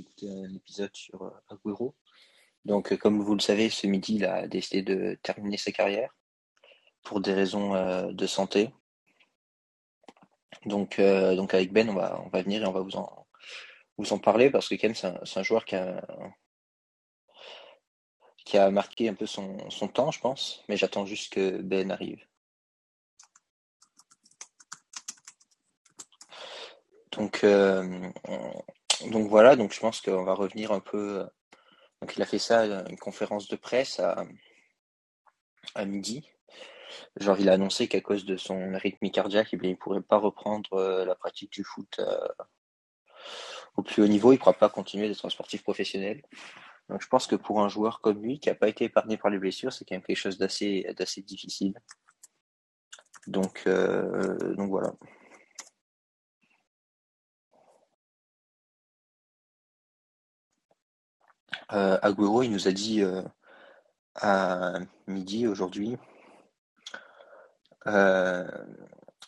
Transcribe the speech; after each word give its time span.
écouter 0.00 0.30
un 0.30 0.54
épisode 0.54 0.94
sur 0.94 1.22
euh, 1.22 1.30
Agüero. 1.48 1.94
Donc, 2.64 2.92
euh, 2.92 2.96
comme 2.96 3.22
vous 3.22 3.34
le 3.34 3.40
savez, 3.40 3.70
ce 3.70 3.86
midi, 3.86 4.16
il 4.16 4.24
a 4.24 4.46
décidé 4.46 4.82
de 4.82 5.18
terminer 5.22 5.56
sa 5.56 5.72
carrière 5.72 6.14
pour 7.02 7.20
des 7.20 7.34
raisons 7.34 7.74
euh, 7.74 8.12
de 8.12 8.26
santé. 8.26 8.70
Donc, 10.66 11.00
donc 11.00 11.54
avec 11.54 11.72
Ben, 11.72 11.88
on 11.90 11.94
va, 11.94 12.22
on 12.24 12.28
va 12.28 12.42
venir 12.42 12.62
et 12.62 12.66
on 12.66 12.72
va 12.72 12.80
vous 12.80 12.96
en, 12.96 13.26
vous 13.98 14.12
en 14.12 14.18
parler 14.18 14.48
parce 14.48 14.68
que 14.68 14.76
Ken, 14.76 14.94
c'est 14.94 15.38
un, 15.38 15.42
joueur 15.42 15.64
qui 15.64 15.74
a, 15.74 16.00
qui 18.44 18.58
a 18.58 18.70
marqué 18.70 19.08
un 19.08 19.14
peu 19.14 19.26
son, 19.26 19.68
son 19.70 19.88
temps, 19.88 20.12
je 20.12 20.20
pense. 20.20 20.62
Mais 20.68 20.76
j'attends 20.76 21.04
juste 21.04 21.32
que 21.32 21.60
Ben 21.62 21.90
arrive. 21.90 22.24
Donc, 27.10 27.44
donc 29.10 29.28
voilà, 29.28 29.56
donc 29.56 29.72
je 29.72 29.80
pense 29.80 30.00
qu'on 30.00 30.24
va 30.24 30.34
revenir 30.34 30.72
un 30.72 30.80
peu. 30.80 31.26
Donc 32.00 32.16
il 32.16 32.22
a 32.22 32.26
fait 32.26 32.38
ça, 32.38 32.64
une 32.88 32.98
conférence 32.98 33.48
de 33.48 33.56
presse 33.56 34.00
à, 34.00 34.24
midi. 35.84 36.28
Genre 37.16 37.38
il 37.38 37.48
a 37.48 37.54
annoncé 37.54 37.88
qu'à 37.88 38.00
cause 38.00 38.24
de 38.24 38.36
son 38.36 38.72
rythme 38.76 39.08
cardiaque, 39.10 39.48
eh 39.52 39.58
il 39.62 39.70
ne 39.70 39.74
pourrait 39.76 40.02
pas 40.02 40.18
reprendre 40.18 40.74
euh, 40.74 41.04
la 41.04 41.14
pratique 41.14 41.52
du 41.52 41.64
foot 41.64 41.98
euh, 42.00 42.28
au 43.76 43.82
plus 43.82 44.02
haut 44.02 44.08
niveau, 44.08 44.32
il 44.32 44.34
ne 44.34 44.38
pourra 44.38 44.52
pas 44.52 44.68
continuer 44.68 45.08
d'être 45.08 45.24
un 45.24 45.30
sportif 45.30 45.62
professionnel. 45.62 46.22
Donc 46.88 47.00
je 47.00 47.08
pense 47.08 47.26
que 47.26 47.36
pour 47.36 47.62
un 47.62 47.68
joueur 47.68 48.00
comme 48.00 48.22
lui, 48.22 48.40
qui 48.40 48.48
n'a 48.48 48.54
pas 48.54 48.68
été 48.68 48.84
épargné 48.84 49.16
par 49.16 49.30
les 49.30 49.38
blessures, 49.38 49.72
c'est 49.72 49.84
quand 49.84 49.94
même 49.94 50.02
quelque 50.02 50.16
chose 50.16 50.36
d'assez 50.36 50.84
difficile. 51.24 51.74
Donc, 53.26 53.62
euh, 53.66 54.54
donc 54.54 54.68
voilà. 54.68 54.92
Euh, 61.72 61.98
Agüero, 62.02 62.42
il 62.42 62.50
nous 62.50 62.68
a 62.68 62.72
dit 62.72 63.02
euh, 63.02 63.22
à 64.16 64.74
midi 65.06 65.46
aujourd'hui 65.46 65.96
euh, 67.86 68.46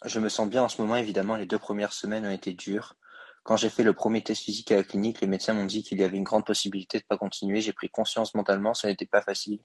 Je 0.04 0.20
me 0.20 0.28
sens 0.28 0.48
bien 0.48 0.62
en 0.64 0.68
ce 0.68 0.80
moment, 0.80 0.96
évidemment, 0.96 1.36
les 1.36 1.46
deux 1.46 1.58
premières 1.58 1.92
semaines 1.92 2.26
ont 2.26 2.30
été 2.30 2.52
dures. 2.52 2.96
Quand 3.42 3.56
j'ai 3.56 3.68
fait 3.68 3.82
le 3.82 3.92
premier 3.92 4.22
test 4.22 4.42
physique 4.42 4.72
à 4.72 4.76
la 4.76 4.84
clinique, 4.84 5.20
les 5.20 5.26
médecins 5.26 5.52
m'ont 5.52 5.66
dit 5.66 5.82
qu'il 5.82 6.00
y 6.00 6.04
avait 6.04 6.16
une 6.16 6.24
grande 6.24 6.46
possibilité 6.46 6.98
de 6.98 7.04
pas 7.04 7.18
continuer. 7.18 7.60
J'ai 7.60 7.74
pris 7.74 7.90
conscience 7.90 8.34
mentalement, 8.34 8.72
ça 8.74 8.88
n'était 8.88 9.06
pas 9.06 9.20
facile. 9.20 9.60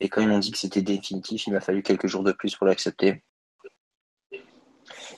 Et 0.00 0.08
quand 0.08 0.20
ils 0.20 0.28
m'ont 0.28 0.40
dit 0.40 0.50
que 0.50 0.58
c'était 0.58 0.82
définitif, 0.82 1.46
il 1.46 1.52
m'a 1.52 1.60
fallu 1.60 1.82
quelques 1.82 2.08
jours 2.08 2.24
de 2.24 2.32
plus 2.32 2.56
pour 2.56 2.66
l'accepter. 2.66 3.22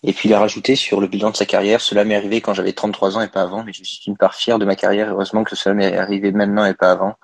Et 0.02 0.12
puis 0.12 0.28
il 0.28 0.34
a 0.34 0.39
rajouté 0.39 0.77
sur 0.77 1.00
le 1.00 1.06
bilan 1.06 1.30
de 1.30 1.36
sa 1.36 1.47
carrière, 1.47 1.80
cela 1.80 2.05
m'est 2.05 2.16
arrivé 2.16 2.41
quand 2.41 2.55
j'avais 2.55 2.72
33 2.72 3.16
ans 3.16 3.20
et 3.20 3.28
pas 3.28 3.42
avant, 3.42 3.64
mais 3.64 3.72
je 3.72 3.83
suis 3.83 4.00
une 4.06 4.16
part 4.16 4.34
fière 4.34 4.58
de 4.58 4.64
ma 4.64 4.77
carrière. 4.77 5.11
Heureusement 5.11 5.44
que 5.44 5.56
cela 5.56 5.75
m'est 5.75 5.97
arrivé 5.97 6.33
maintenant 6.33 6.64
et 6.64 6.75
pas 6.75 6.91
avant. 6.91 7.16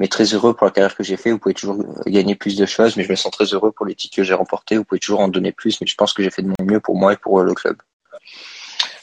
Mais 0.00 0.08
très 0.08 0.24
heureux 0.24 0.54
pour 0.54 0.64
la 0.64 0.70
carrière 0.70 0.94
que 0.94 1.02
j'ai 1.02 1.16
fait. 1.16 1.32
Vous 1.32 1.38
pouvez 1.38 1.54
toujours 1.54 1.82
gagner 2.06 2.36
plus 2.36 2.56
de 2.56 2.66
choses, 2.66 2.96
mais 2.96 3.02
je 3.02 3.10
me 3.10 3.16
sens 3.16 3.32
très 3.32 3.46
heureux 3.46 3.72
pour 3.72 3.84
les 3.84 3.96
titres 3.96 4.16
que 4.16 4.22
j'ai 4.22 4.34
remportés. 4.34 4.76
Vous 4.76 4.84
pouvez 4.84 5.00
toujours 5.00 5.20
en 5.20 5.28
donner 5.28 5.50
plus, 5.50 5.80
mais 5.80 5.86
je 5.86 5.96
pense 5.96 6.12
que 6.12 6.22
j'ai 6.22 6.30
fait 6.30 6.42
de 6.42 6.48
mon 6.48 6.64
mieux 6.64 6.80
pour 6.80 6.96
moi 6.96 7.14
et 7.14 7.16
pour 7.16 7.40
le 7.42 7.52
club. 7.54 7.78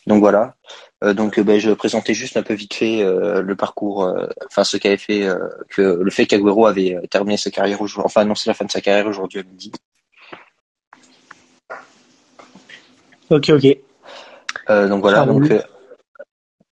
Donc 0.08 0.20
voilà. 0.20 0.56
Euh, 1.04 1.14
donc 1.14 1.40
ben, 1.40 1.60
je 1.60 1.72
présentais 1.72 2.14
juste 2.14 2.38
un 2.38 2.44
peu 2.44 2.54
vite 2.54 2.74
fait 2.74 3.02
euh, 3.04 3.42
le 3.42 3.56
parcours, 3.56 4.06
euh, 4.06 4.28
enfin 4.46 4.64
ce 4.64 4.78
qu'avait 4.78 4.98
fait, 4.98 5.24
euh, 5.24 5.38
que 5.70 5.82
le 5.82 6.12
fait 6.12 6.26
qu'Aguero 6.26 6.68
avait 6.68 6.98
terminé 7.10 7.38
sa 7.38 7.52
carrière 7.52 7.82
aujourd'hui, 7.82 8.06
enfin 8.06 8.22
annoncé 8.22 8.50
la 8.50 8.54
fin 8.54 8.66
de 8.66 8.72
sa 8.72 8.82
carrière 8.82 9.08
aujourd'hui 9.08 9.40
à 9.40 9.44
midi. 9.44 9.72
Ok, 13.30 13.50
ok. 13.50 13.78
Euh, 14.70 14.88
donc 14.88 15.02
voilà, 15.02 15.26
donc, 15.26 15.50
euh, 15.52 15.62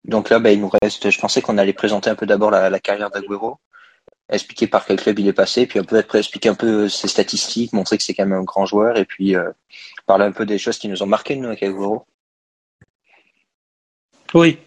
donc 0.06 0.30
là, 0.30 0.40
bah, 0.40 0.52
il 0.52 0.62
nous 0.62 0.72
reste. 0.82 1.10
Je 1.10 1.20
pensais 1.20 1.42
qu'on 1.42 1.58
allait 1.58 1.74
présenter 1.74 2.10
un 2.10 2.16
peu 2.16 2.26
d'abord 2.26 2.52
la, 2.52 2.70
la, 2.70 2.80
carrière 2.80 3.10
d'Aguero, 3.10 3.60
expliquer 4.30 4.68
par 4.68 4.86
quel 4.86 4.98
club 4.98 5.20
il 5.20 5.28
est 5.28 5.34
passé, 5.34 5.68
puis 5.68 5.82
peut-être 5.82 6.16
expliquer 6.16 6.50
un 6.50 6.56
peu 6.56 6.90
ses 6.90 7.08
statistiques, 7.08 7.74
montrer 7.74 7.98
que 7.98 8.04
c'est 8.04 8.14
quand 8.14 8.26
même 8.26 8.40
un 8.40 8.44
grand 8.44 8.66
joueur, 8.66 8.98
et 8.98 9.06
puis 9.06 9.36
euh, 9.36 9.52
parler 10.06 10.26
un 10.26 10.32
peu 10.32 10.46
des 10.46 10.58
choses 10.58 10.78
qui 10.78 10.88
nous 10.88 11.04
ont 11.04 11.08
marqué 11.08 11.36
nous 11.36 11.48
avec 11.48 11.64
Aguero. 11.64 12.06
Oui. 14.34 14.60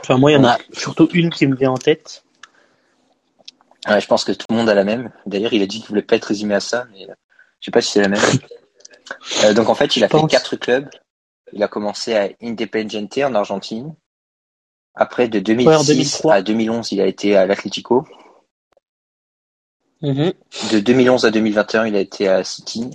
Enfin, 0.00 0.18
moi, 0.18 0.32
il 0.32 0.34
y 0.34 0.38
en 0.38 0.44
a 0.44 0.58
surtout 0.72 1.08
une 1.12 1.30
qui 1.30 1.46
me 1.46 1.56
vient 1.56 1.72
en 1.72 1.78
tête. 1.78 2.24
Ouais, 3.88 4.00
je 4.00 4.06
pense 4.06 4.24
que 4.24 4.32
tout 4.32 4.46
le 4.50 4.56
monde 4.56 4.68
a 4.68 4.74
la 4.74 4.84
même. 4.84 5.10
D'ailleurs, 5.26 5.52
il 5.52 5.62
a 5.62 5.66
dit 5.66 5.78
qu'il 5.78 5.88
voulait 5.88 6.02
pas 6.02 6.16
être 6.16 6.26
résumé 6.26 6.54
à 6.54 6.60
ça, 6.60 6.86
mais 6.92 7.06
je 7.06 7.64
sais 7.64 7.70
pas 7.70 7.80
si 7.80 7.92
c'est 7.92 8.02
la 8.02 8.08
même. 8.08 8.20
Euh, 9.44 9.54
donc 9.54 9.68
en 9.68 9.74
fait, 9.74 9.96
il 9.96 10.04
a 10.04 10.08
fait 10.08 10.26
quatre 10.28 10.56
clubs. 10.56 10.88
Il 11.52 11.62
a 11.62 11.68
commencé 11.68 12.16
à 12.16 12.28
Independiente 12.42 13.18
en 13.18 13.34
Argentine. 13.34 13.94
Après, 14.94 15.28
de 15.28 15.38
2006 15.40 16.22
ouais, 16.24 16.34
à 16.34 16.42
2011, 16.42 16.92
il 16.92 17.00
a 17.00 17.06
été 17.06 17.36
à 17.36 17.46
l'Atlético. 17.46 18.06
-hmm. 20.02 20.32
De 20.72 20.80
2011 20.80 21.24
à 21.26 21.30
2021, 21.30 21.86
il 21.86 21.96
a 21.96 22.00
été 22.00 22.28
à 22.28 22.44
City. 22.44 22.90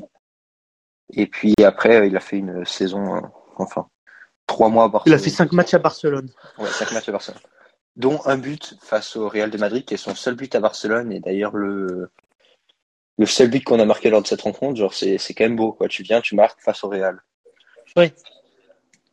Et 1.13 1.27
puis 1.27 1.53
après, 1.63 2.07
il 2.07 2.17
a 2.17 2.19
fait 2.19 2.37
une 2.37 2.65
saison, 2.65 3.15
euh, 3.17 3.21
enfin, 3.57 3.87
trois 4.47 4.69
mois 4.69 4.85
à 4.85 4.87
Il 4.87 4.91
Barcelone. 4.91 5.19
a 5.19 5.23
fait 5.23 5.29
cinq 5.29 5.51
matchs 5.51 5.73
à 5.73 5.79
Barcelone. 5.79 6.29
Ouais, 6.57 6.69
cinq 6.69 6.91
matchs 6.91 7.09
à 7.09 7.11
Barcelone. 7.11 7.41
Dont 7.95 8.19
un 8.25 8.37
but 8.37 8.75
face 8.81 9.15
au 9.15 9.29
Real 9.29 9.49
de 9.51 9.57
Madrid, 9.57 9.85
qui 9.85 9.93
est 9.93 9.97
son 9.97 10.15
seul 10.15 10.35
but 10.35 10.53
à 10.55 10.59
Barcelone, 10.59 11.11
et 11.11 11.19
d'ailleurs 11.19 11.55
le, 11.55 12.09
le 13.17 13.25
seul 13.25 13.49
but 13.49 13.63
qu'on 13.63 13.79
a 13.79 13.85
marqué 13.85 14.09
lors 14.09 14.21
de 14.21 14.27
cette 14.27 14.41
rencontre, 14.41 14.77
genre 14.77 14.93
c'est 14.93 15.17
c'est 15.17 15.33
quand 15.33 15.45
même 15.45 15.55
beau 15.55 15.71
quoi. 15.71 15.87
Tu 15.87 16.03
viens, 16.03 16.21
tu 16.21 16.35
marques 16.35 16.61
face 16.61 16.83
au 16.83 16.89
Real. 16.89 17.21
Oui. 17.95 18.11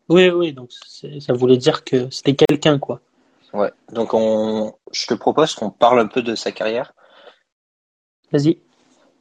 Oui, 0.08 0.28
oui. 0.30 0.52
Donc 0.52 0.70
ça 0.72 1.32
voulait 1.32 1.56
dire 1.56 1.84
que 1.84 2.10
c'était 2.10 2.34
quelqu'un 2.34 2.78
quoi. 2.78 3.00
Ouais. 3.52 3.70
Donc 3.92 4.14
on, 4.14 4.74
je 4.92 5.06
te 5.06 5.14
propose 5.14 5.54
qu'on 5.54 5.70
parle 5.70 6.00
un 6.00 6.06
peu 6.06 6.22
de 6.22 6.34
sa 6.34 6.52
carrière. 6.52 6.94
Vas-y. 8.32 8.58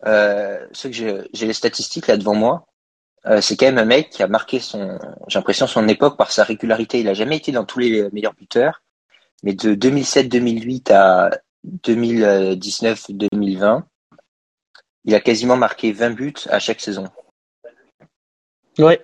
Euh, 0.08 0.66
ce 0.72 0.88
que 0.88 0.94
j'ai, 0.94 1.18
j'ai 1.34 1.46
les 1.46 1.54
statistiques 1.54 2.08
là 2.08 2.18
devant 2.18 2.34
moi. 2.34 2.66
Euh, 3.28 3.40
c'est 3.40 3.56
quand 3.56 3.68
même 3.68 3.78
un 3.78 3.86
mec 3.86 4.10
qui 4.10 4.24
a 4.24 4.28
marqué 4.28 4.60
son, 4.60 4.98
j'ai 5.28 5.38
l'impression 5.38 5.68
son 5.68 5.88
époque 5.88 6.18
par 6.18 6.32
sa 6.32 6.44
régularité. 6.44 7.00
Il 7.00 7.08
a 7.08 7.14
jamais 7.14 7.38
été 7.38 7.52
dans 7.52 7.66
tous 7.66 7.78
les 7.78 8.10
meilleurs 8.12 8.34
buteurs, 8.34 8.82
mais 9.44 9.54
de 9.54 9.76
2007-2008 9.76 10.92
à 10.92 11.30
2019-2020 11.84 13.84
il 15.06 15.16
a 15.16 15.20
quasiment 15.20 15.58
marqué 15.58 15.92
20 15.92 16.12
buts 16.12 16.34
à 16.50 16.60
chaque 16.60 16.82
saison. 16.82 17.06
Ouais. 18.78 19.04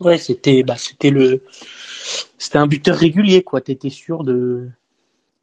Ouais, 0.00 0.18
c'était 0.18 0.62
bah 0.62 0.76
c'était 0.76 1.10
le 1.10 1.44
c'était 2.38 2.58
un 2.58 2.66
buteur 2.66 2.96
régulier 2.96 3.42
quoi, 3.42 3.60
tu 3.60 3.70
étais 3.70 3.90
sûr 3.90 4.24
de 4.24 4.68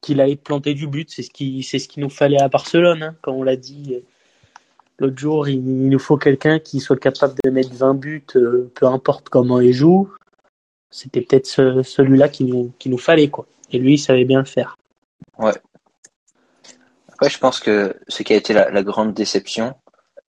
qu'il 0.02 0.20
allait 0.22 0.36
planter 0.36 0.74
du 0.74 0.88
but, 0.88 1.10
c'est 1.10 1.24
ce 1.24 1.30
qui 1.30 1.64
c'est 1.64 1.80
ce 1.80 1.88
qu'il 1.88 2.04
nous 2.04 2.10
fallait 2.10 2.42
à 2.42 2.50
Barcelone 2.50 3.04
hein, 3.04 3.16
quand 3.22 3.32
on 3.32 3.44
l'a 3.44 3.56
dit 3.56 3.96
l'autre 5.00 5.18
jour, 5.18 5.48
il, 5.48 5.56
il, 5.56 5.90
nous 5.90 6.00
faut 6.00 6.18
quelqu'un 6.18 6.60
qui 6.60 6.80
soit 6.82 7.00
capable 7.00 7.36
de 7.44 7.50
mettre 7.50 7.74
20 7.74 7.94
buts 7.94 8.26
euh, 8.36 8.70
peu 8.76 8.86
importe 8.86 9.30
comment 9.30 9.62
il 9.62 9.74
joue. 9.74 10.10
C'était 10.92 11.22
peut-être 11.22 11.46
ce, 11.46 11.84
celui-là 11.84 12.28
qui 12.28 12.44
nous 12.44 12.74
qui 12.80 12.90
nous 12.90 12.98
fallait 12.98 13.30
quoi. 13.30 13.46
Et 13.72 13.78
lui, 13.78 13.94
il 13.94 14.00
savait 14.00 14.26
bien 14.26 14.40
le 14.40 14.46
faire. 14.46 14.76
Ouais. 15.38 15.54
Après, 17.20 17.30
je 17.30 17.38
pense 17.38 17.60
que 17.60 17.98
ce 18.08 18.24
qui 18.24 18.32
a 18.32 18.38
été 18.38 18.54
la, 18.54 18.72
la 18.72 18.82
grande 18.82 19.14
déception, 19.14 19.76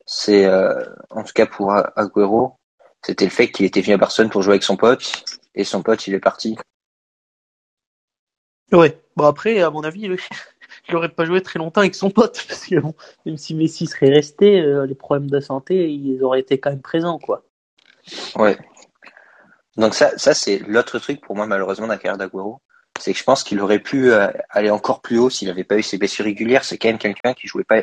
c'est, 0.05 0.43
euh, 0.43 0.73
en 1.09 1.23
tout 1.23 1.31
cas 1.33 1.45
pour 1.45 1.71
Agüero, 1.71 2.57
c'était 3.01 3.23
le 3.23 3.31
fait 3.31 3.49
qu'il 3.49 3.65
était 3.65 3.79
venu 3.79 3.93
à 3.93 3.97
Barcelone 3.97 4.29
pour 4.29 4.41
jouer 4.41 4.55
avec 4.55 4.63
son 4.63 4.75
pote, 4.75 5.23
et 5.55 5.63
son 5.63 5.83
pote, 5.83 6.05
il 6.07 6.15
est 6.15 6.19
parti. 6.19 6.57
Ouais. 8.73 9.01
Bon, 9.15 9.23
après, 9.23 9.61
à 9.61 9.69
mon 9.69 9.85
avis, 9.85 10.01
il 10.89 10.93
n'aurait 10.93 11.07
pas 11.07 11.23
joué 11.23 11.41
très 11.41 11.59
longtemps 11.59 11.79
avec 11.79 11.95
son 11.95 12.09
pote, 12.09 12.43
parce 12.49 12.65
que 12.65 12.77
bon, 12.81 12.93
même 13.25 13.37
si 13.37 13.55
Messi 13.55 13.87
serait 13.87 14.09
resté, 14.09 14.59
euh, 14.59 14.85
les 14.85 14.95
problèmes 14.95 15.29
de 15.29 15.39
santé, 15.39 15.89
ils 15.89 16.21
auraient 16.21 16.41
été 16.41 16.59
quand 16.59 16.71
même 16.71 16.81
présents, 16.81 17.19
quoi. 17.19 17.45
Ouais. 18.35 18.57
Donc 19.77 19.93
ça, 19.95 20.17
ça 20.17 20.33
c'est 20.33 20.59
l'autre 20.67 20.99
truc 20.99 21.21
pour 21.21 21.37
moi, 21.37 21.47
malheureusement, 21.47 21.87
dans 21.87 21.93
la 21.93 21.99
carrière 21.99 22.17
d'Agüero 22.17 22.59
c'est 23.01 23.13
que 23.13 23.19
je 23.19 23.23
pense 23.23 23.43
qu'il 23.43 23.59
aurait 23.59 23.79
pu 23.79 24.11
euh, 24.11 24.27
aller 24.49 24.69
encore 24.69 25.01
plus 25.01 25.17
haut 25.17 25.29
s'il 25.29 25.47
n'avait 25.47 25.63
pas 25.63 25.77
eu 25.77 25.83
ses 25.83 25.97
blessures 25.97 26.25
régulières. 26.25 26.63
C'est 26.63 26.77
quand 26.77 26.89
même 26.89 26.97
quelqu'un 26.97 27.33
qui 27.33 27.47
jouait 27.47 27.63
pas 27.63 27.81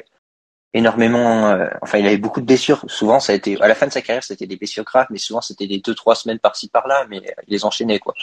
énormément. 0.73 1.49
Euh, 1.49 1.69
enfin, 1.83 1.99
il 1.99 2.07
avait 2.07 2.19
beaucoup 2.19 2.41
de 2.41 2.47
blessures. 2.47 2.85
Souvent, 2.89 3.21
ça 3.21 3.33
a 3.33 3.37
été 3.37 3.61
à 3.61 3.69
la 3.69 3.75
fin 3.75 3.87
de 3.87 3.93
sa 3.93 4.03
carrière, 4.03 4.23
c'était 4.23 4.47
des 4.47 4.57
blessures 4.57 4.85
graves, 4.85 5.09
mais 5.11 5.19
souvent 5.19 5.41
c'était 5.41 5.67
des 5.67 5.79
deux 5.79 5.95
trois 5.95 6.15
semaines 6.15 6.39
par-ci 6.39 6.69
par-là, 6.69 7.07
mais 7.11 7.19
il 7.47 7.53
les 7.53 7.65
enchaînait 7.65 7.99
quoi. 7.99 8.15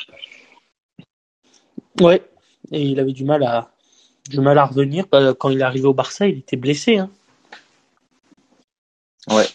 Ouais, 2.01 2.21
et 2.71 2.81
il 2.81 2.99
avait 2.99 3.13
du 3.13 3.23
mal 3.23 3.43
à 3.43 3.69
du 4.29 4.39
mal 4.39 4.57
à 4.57 4.65
revenir 4.65 5.05
quand 5.09 5.49
il 5.49 5.59
est 5.59 5.63
arrivé 5.63 5.85
au 5.85 5.93
Barça, 5.93 6.27
il 6.27 6.39
était 6.39 6.57
blessé. 6.57 6.97
Hein. 6.97 7.09
Ouais. 9.29 9.47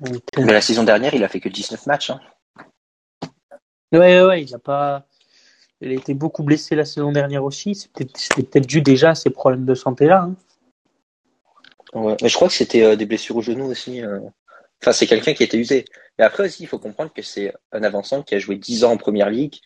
Donc, 0.00 0.22
mais 0.38 0.52
la 0.52 0.60
saison 0.60 0.84
dernière, 0.84 1.14
il 1.14 1.24
a 1.24 1.28
fait 1.28 1.40
que 1.40 1.48
19 1.48 1.86
matchs. 1.86 2.10
Hein. 2.10 2.20
Ouais, 3.92 4.22
ouais, 4.22 4.42
il 4.42 4.54
a 4.54 4.58
pas. 4.58 5.06
A 5.90 5.94
été 5.94 6.14
beaucoup 6.14 6.42
blessé 6.42 6.74
la 6.74 6.84
saison 6.84 7.12
dernière 7.12 7.44
aussi. 7.44 7.74
C'était 7.74 8.04
peut-être 8.04 8.50
peut 8.52 8.60
dû 8.60 8.80
déjà 8.80 9.10
à 9.10 9.14
ces 9.14 9.30
problèmes 9.30 9.64
de 9.64 9.74
santé-là. 9.74 10.28
Hein. 10.28 10.34
Ouais, 11.94 12.16
mais 12.22 12.28
je 12.28 12.34
crois 12.34 12.48
que 12.48 12.54
c'était 12.54 12.82
euh, 12.82 12.96
des 12.96 13.06
blessures 13.06 13.36
au 13.36 13.42
genou 13.42 13.66
aussi. 13.66 14.02
Euh... 14.02 14.20
Enfin, 14.82 14.92
c'est 14.92 15.06
quelqu'un 15.06 15.34
qui 15.34 15.42
était 15.42 15.56
usé. 15.56 15.84
Mais 16.18 16.24
après 16.24 16.44
aussi, 16.44 16.62
il 16.62 16.66
faut 16.66 16.78
comprendre 16.78 17.12
que 17.12 17.22
c'est 17.22 17.54
un 17.72 17.82
avançant 17.82 18.22
qui 18.22 18.34
a 18.34 18.38
joué 18.38 18.56
10 18.56 18.84
ans 18.84 18.92
en 18.92 18.96
première 18.96 19.30
ligue. 19.30 19.56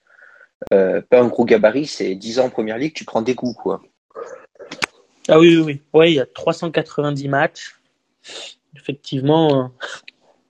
pas 0.71 1.03
un 1.13 1.29
gros 1.29 1.45
gabarit, 1.45 1.87
c'est 1.87 2.15
10 2.15 2.39
ans 2.39 2.47
en 2.47 2.51
première 2.51 2.79
ligue, 2.79 2.93
tu 2.93 3.05
prends 3.05 3.23
des 3.23 3.35
coups, 3.35 3.57
quoi. 3.57 3.83
Ah 5.29 5.39
oui, 5.39 5.57
oui, 5.57 5.63
oui. 5.63 5.83
Ouais, 5.93 6.13
il 6.13 6.15
y 6.17 6.21
a 6.21 6.27
390 6.27 7.29
matchs. 7.29 7.77
Effectivement, 8.77 9.73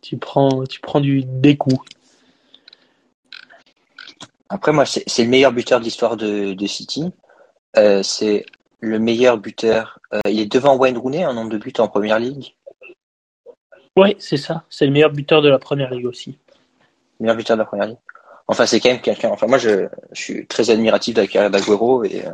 tu 0.00 0.16
prends, 0.16 0.64
tu 0.64 0.80
prends 0.80 1.00
du, 1.00 1.22
des 1.24 1.56
coups. 1.56 1.78
Après, 4.50 4.72
moi, 4.72 4.84
c'est 4.84 5.22
le 5.22 5.28
meilleur 5.28 5.52
buteur 5.52 5.78
de 5.78 5.84
l'histoire 5.84 6.16
de, 6.16 6.54
de, 6.54 6.66
City. 6.66 7.12
Euh, 7.76 8.02
c'est 8.02 8.44
le 8.80 8.98
meilleur 8.98 9.38
buteur. 9.38 10.00
Euh, 10.12 10.18
il 10.28 10.40
est 10.40 10.52
devant 10.52 10.76
Wayne 10.76 10.98
Rooney, 10.98 11.22
un 11.22 11.32
nombre 11.32 11.50
de 11.50 11.58
buts 11.58 11.72
en 11.78 11.86
première 11.86 12.18
ligue. 12.18 12.56
Oui, 13.96 14.16
c'est 14.18 14.36
ça. 14.36 14.64
C'est 14.68 14.86
le 14.86 14.92
meilleur 14.92 15.12
buteur 15.12 15.40
de 15.40 15.48
la 15.48 15.60
première 15.60 15.90
ligue 15.90 16.06
aussi. 16.06 16.36
Meilleur 17.20 17.36
buteur 17.36 17.56
de 17.56 17.62
la 17.62 17.66
première 17.66 17.86
ligue. 17.86 17.98
Enfin, 18.48 18.66
c'est 18.66 18.80
quand 18.80 18.88
même 18.88 19.00
quelqu'un. 19.00 19.30
Enfin, 19.30 19.46
moi, 19.46 19.58
je, 19.58 19.86
je, 20.10 20.20
suis 20.20 20.46
très 20.48 20.70
admiratif 20.70 21.14
de 21.14 21.20
la 21.20 21.26
carrière 21.28 21.50
d'Aguero 21.50 22.02
et. 22.02 22.26
Euh... 22.26 22.32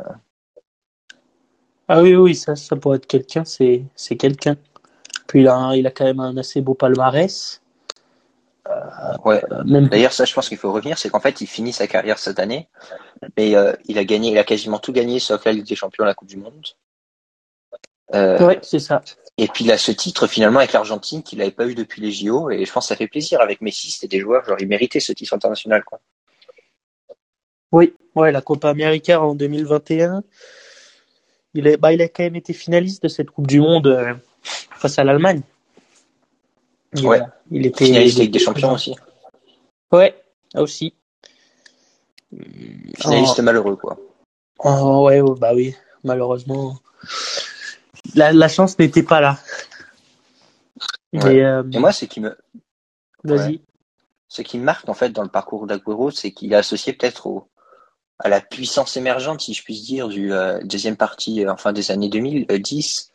Ah 1.87 2.01
oui, 2.01 2.15
oui, 2.15 2.33
ça, 2.33 2.55
ça 2.55 2.75
pourrait 2.75 2.97
être 2.97 3.05
quelqu'un. 3.05 3.45
C'est, 3.45 3.85
quelqu'un. 4.17 4.57
Puis 5.27 5.41
il 5.41 5.47
a 5.47 5.91
quand 5.91 6.05
même 6.05 6.19
un 6.19 6.35
assez 6.37 6.61
beau 6.61 6.73
palmarès. 6.73 7.61
Euh, 8.99 9.17
ouais. 9.25 9.43
Même... 9.65 9.87
D'ailleurs, 9.87 10.13
ça, 10.13 10.25
je 10.25 10.33
pense 10.33 10.49
qu'il 10.49 10.57
faut 10.57 10.71
revenir, 10.71 10.97
c'est 10.97 11.09
qu'en 11.09 11.19
fait, 11.19 11.41
il 11.41 11.47
finit 11.47 11.73
sa 11.73 11.87
carrière 11.87 12.19
cette 12.19 12.39
année, 12.39 12.67
mais 13.37 13.55
euh, 13.55 13.73
il 13.85 13.97
a 13.97 14.03
gagné, 14.03 14.31
il 14.31 14.37
a 14.37 14.43
quasiment 14.43 14.79
tout 14.79 14.91
gagné 14.91 15.19
sauf 15.19 15.45
la 15.45 15.51
Ligue 15.51 15.67
des 15.67 15.75
Champions, 15.75 16.03
la 16.03 16.13
Coupe 16.13 16.29
du 16.29 16.37
Monde. 16.37 16.65
Euh, 18.15 18.45
ouais, 18.45 18.59
c'est 18.61 18.79
ça. 18.79 19.01
Et 19.37 19.47
puis 19.47 19.65
il 19.65 19.71
a 19.71 19.77
ce 19.77 19.91
titre 19.91 20.27
finalement 20.27 20.59
avec 20.59 20.73
l'Argentine 20.73 21.21
qu'il 21.21 21.39
n'avait 21.39 21.51
pas 21.51 21.67
eu 21.67 21.75
depuis 21.75 22.01
les 22.01 22.11
JO, 22.11 22.49
et 22.49 22.65
je 22.65 22.71
pense 22.71 22.85
que 22.85 22.89
ça 22.89 22.95
fait 22.95 23.07
plaisir 23.07 23.41
avec 23.41 23.61
Messi. 23.61 23.91
C'était 23.91 24.07
des 24.07 24.19
joueurs, 24.19 24.45
genre 24.45 24.57
ils 24.59 24.67
méritaient 24.67 24.99
ce 24.99 25.13
titre 25.13 25.33
international, 25.33 25.83
quoi. 25.83 25.99
Oui, 27.71 27.93
ouais, 28.15 28.31
la 28.31 28.41
Copa 28.41 28.69
América 28.69 29.21
en 29.21 29.35
2021. 29.35 30.23
Il, 31.53 31.67
est, 31.67 31.77
bah, 31.77 31.91
il 31.93 32.01
a 32.01 32.07
quand 32.07 32.23
même 32.23 32.35
été 32.35 32.53
finaliste 32.53 33.03
de 33.03 33.07
cette 33.07 33.29
Coupe 33.29 33.47
du 33.47 33.59
Monde 33.59 33.87
euh, 33.87 34.13
face 34.43 34.97
à 34.99 35.03
l'Allemagne. 35.03 35.41
Ouais. 36.95 37.21
Il 37.51 37.65
était 37.65 37.85
finaliste 37.85 38.19
Ligue 38.19 38.31
des 38.31 38.39
Champions 38.39 38.73
aussi. 38.73 38.95
Ouais, 39.91 40.15
aussi. 40.55 40.93
Finaliste 42.97 43.39
malheureux, 43.39 43.75
quoi. 43.75 43.97
Oh, 44.59 45.05
ouais, 45.05 45.21
bah 45.37 45.53
oui, 45.53 45.75
malheureusement. 46.03 46.77
La, 48.15 48.33
la 48.33 48.47
chance 48.47 48.77
n'était 48.79 49.03
pas 49.03 49.21
là. 49.21 49.37
Mais, 51.13 51.43
euh... 51.43 51.63
Et 51.71 51.79
moi, 51.79 51.91
c'est 51.91 52.07
qui 52.07 52.19
me. 52.19 52.37
Vas-y. 53.23 53.61
Ce 54.29 54.41
qui 54.41 54.57
me 54.57 54.63
marque, 54.63 54.89
en 54.89 54.93
fait, 54.93 55.09
dans 55.09 55.23
le 55.23 55.29
parcours 55.29 55.67
d'Aguero, 55.67 56.11
c'est 56.11 56.31
qu'il 56.31 56.51
est 56.51 56.57
associé 56.57 56.93
peut-être 56.93 57.27
au, 57.27 57.49
à 58.19 58.29
la 58.29 58.41
puissance 58.41 58.97
émergente, 58.97 59.41
si 59.41 59.53
je 59.53 59.63
puis 59.63 59.79
dire, 59.79 60.07
du 60.07 60.33
euh, 60.33 60.59
deuxième 60.63 60.97
partie, 60.97 61.45
euh, 61.45 61.51
enfin 61.51 61.71
des 61.71 61.91
années 61.91 62.09
2010. 62.09 63.13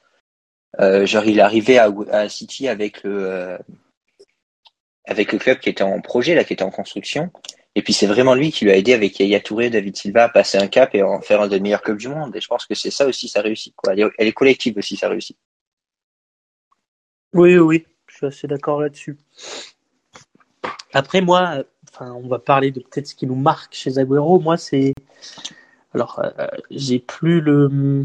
Euh, 0.80 1.06
genre, 1.06 1.24
il 1.24 1.38
est 1.38 1.42
arrivé 1.42 1.78
à, 1.78 2.28
City 2.28 2.68
avec 2.68 3.02
le, 3.02 3.24
euh, 3.26 3.58
avec 5.06 5.32
le 5.32 5.38
club 5.38 5.58
qui 5.58 5.68
était 5.68 5.84
en 5.84 6.00
projet, 6.00 6.34
là, 6.34 6.44
qui 6.44 6.52
était 6.52 6.62
en 6.62 6.70
construction. 6.70 7.30
Et 7.74 7.82
puis 7.82 7.92
c'est 7.92 8.06
vraiment 8.06 8.34
lui 8.34 8.52
qui 8.52 8.66
lui 8.66 8.72
a 8.72 8.76
aidé 8.76 8.92
avec 8.92 9.18
Yaya 9.18 9.40
Touré, 9.40 9.70
David 9.70 9.96
Silva 9.96 10.24
à 10.24 10.28
passer 10.28 10.58
un 10.58 10.68
cap 10.68 10.94
et 10.94 11.02
en 11.02 11.22
faire 11.22 11.40
un 11.40 11.48
des 11.48 11.58
meilleurs 11.58 11.80
clubs 11.82 11.96
du 11.96 12.08
monde. 12.08 12.34
Et 12.36 12.40
je 12.40 12.46
pense 12.46 12.66
que 12.66 12.74
c'est 12.74 12.90
ça 12.90 13.06
aussi 13.06 13.28
sa 13.28 13.40
réussite. 13.40 13.74
Quoi. 13.76 13.94
Elle, 13.94 14.00
est, 14.00 14.10
elle 14.18 14.28
est 14.28 14.32
collective 14.32 14.76
aussi 14.76 14.96
sa 14.96 15.08
réussite. 15.08 15.38
Oui, 17.32 17.56
oui, 17.56 17.86
je 18.08 18.16
suis 18.16 18.26
assez 18.26 18.46
d'accord 18.46 18.82
là-dessus. 18.82 19.16
Après 20.92 21.22
moi, 21.22 21.64
enfin, 21.90 22.12
on 22.12 22.28
va 22.28 22.38
parler 22.38 22.70
de 22.70 22.80
peut-être 22.80 23.06
ce 23.06 23.14
qui 23.14 23.26
nous 23.26 23.34
marque 23.34 23.74
chez 23.74 23.96
Agüero. 23.96 24.38
Moi, 24.38 24.58
c'est 24.58 24.92
alors 25.94 26.20
euh, 26.22 26.46
j'ai 26.70 26.98
plus 26.98 27.40
le 27.40 28.04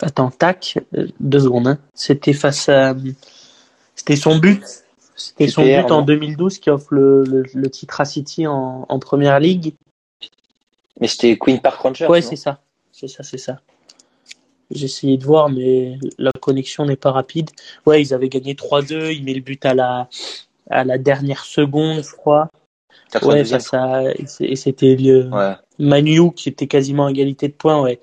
attends 0.00 0.30
tac 0.30 0.78
deux 1.20 1.40
secondes. 1.40 1.68
Hein. 1.68 1.78
C'était 1.94 2.32
face 2.32 2.68
à 2.68 2.94
c'était 3.94 4.16
son 4.16 4.38
but 4.38 4.62
c'était 5.16 5.48
son 5.48 5.62
but 5.64 5.90
en 5.90 6.02
2012 6.02 6.58
qui 6.58 6.70
offre 6.70 6.88
le, 6.90 7.24
le, 7.24 7.42
le 7.52 7.70
titre 7.70 8.00
à 8.00 8.04
City 8.04 8.46
en, 8.46 8.84
en, 8.88 8.98
première 8.98 9.40
ligue. 9.40 9.74
Mais 11.00 11.08
c'était 11.08 11.38
Queen 11.38 11.60
Park 11.60 11.80
Rangers. 11.80 12.06
Ouais, 12.06 12.20
c'est 12.20 12.36
ça. 12.36 12.60
C'est 12.92 13.08
ça, 13.08 13.22
c'est 13.22 13.38
ça. 13.38 13.60
J'ai 14.70 14.86
essayé 14.86 15.16
de 15.16 15.24
voir, 15.24 15.48
mais 15.48 15.98
la 16.18 16.32
connexion 16.40 16.84
n'est 16.84 16.96
pas 16.96 17.12
rapide. 17.12 17.50
Ouais, 17.86 18.02
ils 18.02 18.12
avaient 18.12 18.28
gagné 18.28 18.54
3-2. 18.54 19.14
Il 19.14 19.24
met 19.24 19.32
le 19.32 19.40
but 19.40 19.64
à 19.64 19.74
la, 19.74 20.08
à 20.70 20.84
la 20.84 20.98
dernière 20.98 21.44
seconde, 21.44 22.02
je 22.02 22.12
crois. 22.12 22.48
Ouais, 23.22 23.44
face 23.44 23.72
à, 23.72 24.02
et 24.40 24.56
c'était 24.56 24.96
ouais. 24.96 25.52
Manu 25.78 26.32
qui 26.34 26.48
était 26.48 26.66
quasiment 26.66 27.06
à 27.06 27.10
égalité 27.10 27.48
de 27.48 27.52
points, 27.54 27.80
ouais. 27.80 28.00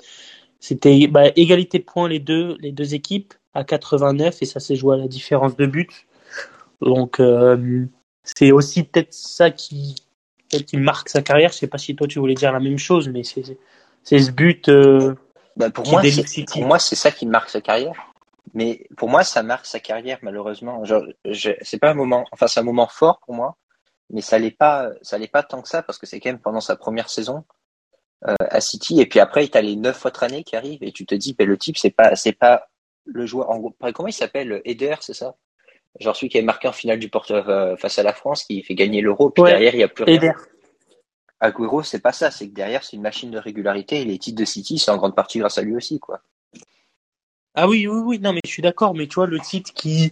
C'était 0.63 1.07
bah, 1.07 1.25
égalité 1.35 1.79
de 1.79 1.83
points 1.83 2.07
les 2.07 2.21
deux, 2.21 2.55
les 2.61 2.71
deux 2.71 2.93
équipes 2.93 3.33
à 3.53 3.65
89 3.65 4.41
et 4.41 4.45
ça 4.45 4.61
s'est 4.61 4.77
joué 4.77 4.95
à 4.95 4.97
la 4.97 5.09
différence 5.09 5.57
de 5.57 5.65
but. 5.65 5.89
Donc 6.79 7.19
euh, 7.19 7.85
c'est 8.23 8.53
aussi 8.53 8.83
peut-être 8.83 9.13
ça 9.13 9.51
qui, 9.51 9.95
qui 10.47 10.77
marque 10.77 11.09
sa 11.09 11.21
carrière. 11.21 11.51
Je 11.51 11.57
sais 11.57 11.67
pas 11.67 11.77
si 11.77 11.97
toi 11.97 12.07
tu 12.07 12.17
voulais 12.19 12.33
dire 12.33 12.53
la 12.53 12.61
même 12.61 12.77
chose, 12.77 13.09
mais 13.09 13.25
c'est 13.25 13.43
c'est 14.03 14.19
ce 14.19 14.31
but. 14.31 14.69
Euh, 14.69 15.15
bah 15.57 15.69
pour, 15.69 15.85
moi, 15.85 16.01
pour 16.47 16.65
moi, 16.65 16.79
c'est 16.79 16.95
ça 16.95 17.11
qui 17.11 17.25
marque 17.25 17.49
sa 17.49 17.59
carrière. 17.59 17.95
Mais 18.53 18.87
pour 18.95 19.09
moi, 19.09 19.25
ça 19.25 19.43
marque 19.43 19.65
sa 19.65 19.81
carrière 19.81 20.19
malheureusement. 20.21 20.81
C'est 21.33 21.77
pas 21.77 21.89
un 21.89 21.93
moment, 21.93 22.23
enfin 22.31 22.47
c'est 22.47 22.61
un 22.61 22.63
moment 22.63 22.87
fort 22.87 23.19
pour 23.25 23.35
moi, 23.35 23.57
mais 24.11 24.21
ça 24.21 24.39
l'est 24.39 24.57
pas, 24.57 24.91
ça 25.01 25.17
l'est 25.17 25.27
pas 25.27 25.43
tant 25.43 25.61
que 25.61 25.67
ça 25.67 25.83
parce 25.83 25.97
que 25.97 26.05
c'est 26.05 26.21
quand 26.21 26.29
même 26.29 26.39
pendant 26.39 26.61
sa 26.61 26.77
première 26.77 27.09
saison 27.09 27.43
à 28.25 28.61
City 28.61 29.01
et 29.01 29.05
puis 29.05 29.19
après 29.19 29.47
tu 29.47 29.57
as 29.57 29.61
les 29.61 29.75
neuf 29.75 30.05
autres 30.05 30.23
années 30.23 30.43
qui 30.43 30.55
arrivent 30.55 30.83
et 30.83 30.91
tu 30.91 31.05
te 31.05 31.15
dis, 31.15 31.33
ben, 31.33 31.47
le 31.47 31.57
type 31.57 31.77
c'est 31.77 31.91
pas, 31.91 32.15
c'est 32.15 32.33
pas 32.33 32.69
le 33.05 33.25
joueur. 33.25 33.49
En 33.49 33.59
gros, 33.59 33.75
comment 33.93 34.07
il 34.07 34.13
s'appelle 34.13 34.61
Eder, 34.65 34.95
c'est 35.01 35.13
ça? 35.13 35.35
Genre 35.99 36.15
celui 36.15 36.29
qui 36.29 36.37
avait 36.37 36.45
marqué 36.45 36.67
en 36.67 36.71
finale 36.71 36.99
du 36.99 37.09
porteur 37.09 37.49
euh, 37.49 37.75
face 37.75 37.99
à 37.99 38.03
la 38.03 38.13
France, 38.13 38.45
qui 38.45 38.63
fait 38.63 38.75
gagner 38.75 39.01
l'euro, 39.01 39.29
puis 39.29 39.43
derrière 39.43 39.73
il 39.75 39.77
n'y 39.77 39.83
a 39.83 39.87
plus 39.87 40.05
rien. 40.05 40.15
Eder. 40.15 40.33
Agüero, 41.39 41.83
c'est 41.83 41.99
pas 41.99 42.13
ça, 42.13 42.31
c'est 42.31 42.47
que 42.47 42.53
derrière 42.53 42.83
c'est 42.83 42.95
une 42.95 43.01
machine 43.01 43.29
de 43.29 43.37
régularité 43.37 43.99
et 43.99 44.05
les 44.05 44.17
titres 44.17 44.39
de 44.39 44.45
City, 44.45 44.79
c'est 44.79 44.91
en 44.91 44.97
grande 44.97 45.15
partie 45.15 45.39
grâce 45.39 45.57
à 45.57 45.61
lui 45.61 45.75
aussi, 45.75 45.99
quoi. 45.99 46.21
Ah 47.55 47.67
oui, 47.67 47.85
oui, 47.85 47.99
oui, 47.99 48.19
non, 48.19 48.33
mais 48.33 48.39
je 48.45 48.49
suis 48.49 48.63
d'accord, 48.63 48.95
mais 48.95 49.05
tu 49.07 49.15
vois, 49.15 49.27
le 49.27 49.39
titre 49.39 49.73
qui, 49.73 50.11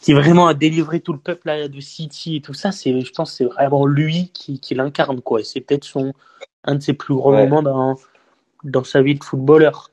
qui 0.00 0.12
vraiment 0.12 0.48
a 0.48 0.54
délivré 0.54 1.00
tout 1.00 1.12
le 1.12 1.20
peuple 1.20 1.68
de 1.68 1.80
City 1.80 2.36
et 2.36 2.40
tout 2.40 2.54
ça, 2.54 2.72
c'est, 2.72 3.00
je 3.00 3.12
pense, 3.12 3.34
c'est 3.34 3.44
vraiment 3.44 3.86
lui 3.86 4.30
qui, 4.34 4.58
qui 4.58 4.74
l'incarne, 4.74 5.20
quoi. 5.20 5.44
C'est 5.44 5.60
peut-être 5.60 5.84
son, 5.84 6.14
un 6.64 6.74
de 6.74 6.80
ses 6.82 6.92
plus 6.92 7.14
gros 7.14 7.32
ouais. 7.32 7.46
moments 7.46 7.62
dans, 7.62 7.96
dans 8.64 8.84
sa 8.84 9.02
vie 9.02 9.14
de 9.14 9.24
footballeur. 9.24 9.90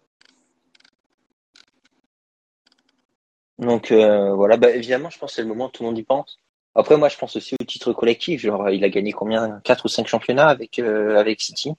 Donc 3.59 3.91
euh, 3.91 4.33
voilà, 4.33 4.57
bah, 4.57 4.71
évidemment, 4.71 5.09
je 5.09 5.17
pense 5.17 5.31
que 5.31 5.35
c'est 5.35 5.41
le 5.41 5.47
moment 5.47 5.67
où 5.67 5.69
tout 5.69 5.83
le 5.83 5.89
monde 5.89 5.97
y 5.97 6.03
pense. 6.03 6.39
Après, 6.75 6.97
moi, 6.97 7.07
je 7.07 7.17
pense 7.17 7.35
aussi 7.37 7.55
au 7.59 7.63
titre 7.63 7.93
collectif. 7.93 8.41
Genre, 8.41 8.69
il 8.69 8.83
a 8.83 8.89
gagné 8.89 9.13
combien? 9.13 9.61
Quatre 9.63 9.85
ou 9.85 9.87
cinq 9.87 10.07
championnats 10.07 10.47
avec 10.47 10.77
euh, 10.79 11.17
avec 11.17 11.41
City. 11.41 11.71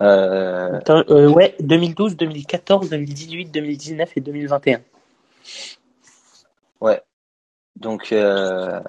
Euh... 0.00 0.80
ouais, 1.28 1.56
2012, 1.60 2.16
2014, 2.16 2.90
2018, 2.90 3.46
2019 3.46 4.16
et 4.16 4.20
2021. 4.20 4.80
Ouais. 6.80 7.02
Donc 7.76 8.12
euh... 8.12 8.80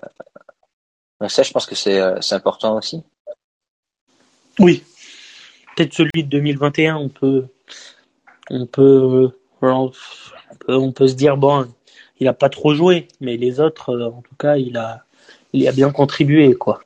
ça, 1.28 1.44
je 1.44 1.52
pense 1.52 1.66
que 1.66 1.76
c'est 1.76 2.00
important 2.32 2.78
aussi. 2.78 3.04
Oui. 4.60 4.84
Peut-être 5.76 5.94
celui 5.94 6.24
de 6.24 6.30
2021, 6.30 6.96
on 6.96 7.10
peut 7.10 7.46
on 8.50 8.66
peut 8.66 9.32
on 9.62 9.92
peut, 10.60 10.76
on 10.76 10.92
peut 10.92 11.08
se 11.08 11.16
dire 11.16 11.38
bon 11.38 11.68
il 12.20 12.28
a 12.28 12.34
pas 12.34 12.50
trop 12.50 12.74
joué, 12.74 13.08
mais 13.20 13.38
les 13.38 13.60
autres, 13.60 13.90
euh, 13.90 14.08
en 14.08 14.22
tout 14.22 14.36
cas, 14.36 14.58
il 14.58 14.78
a, 14.78 15.04
il 15.54 15.68
a 15.68 15.72
bien 15.72 15.92
contribué, 15.92 16.54
quoi. 16.54 16.82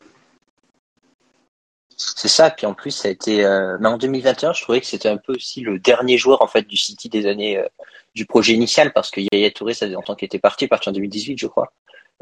C'est 1.97 2.29
ça, 2.29 2.49
puis 2.49 2.65
en 2.65 2.73
plus, 2.73 2.91
ça 2.91 3.09
a 3.09 3.11
été. 3.11 3.45
Euh... 3.45 3.77
Mais 3.81 3.89
en 3.89 3.97
2021, 3.97 4.53
je 4.53 4.61
trouvais 4.63 4.79
que 4.79 4.87
c'était 4.87 5.09
un 5.09 5.17
peu 5.17 5.33
aussi 5.33 5.61
le 5.61 5.79
dernier 5.79 6.17
joueur 6.17 6.41
en 6.41 6.47
fait 6.47 6.61
du 6.61 6.77
City 6.77 7.09
des 7.09 7.25
années 7.25 7.57
euh, 7.57 7.67
du 8.15 8.25
projet 8.25 8.53
initial, 8.53 8.93
parce 8.93 9.11
que 9.11 9.19
Yaya 9.33 9.51
Touré, 9.51 9.73
ça 9.73 9.85
faisait 9.85 9.95
longtemps 9.95 10.15
qu'il 10.15 10.27
était 10.27 10.39
parti, 10.39 10.67
parti 10.67 10.87
en 10.89 10.93
2018, 10.93 11.37
je 11.37 11.47
crois. 11.47 11.73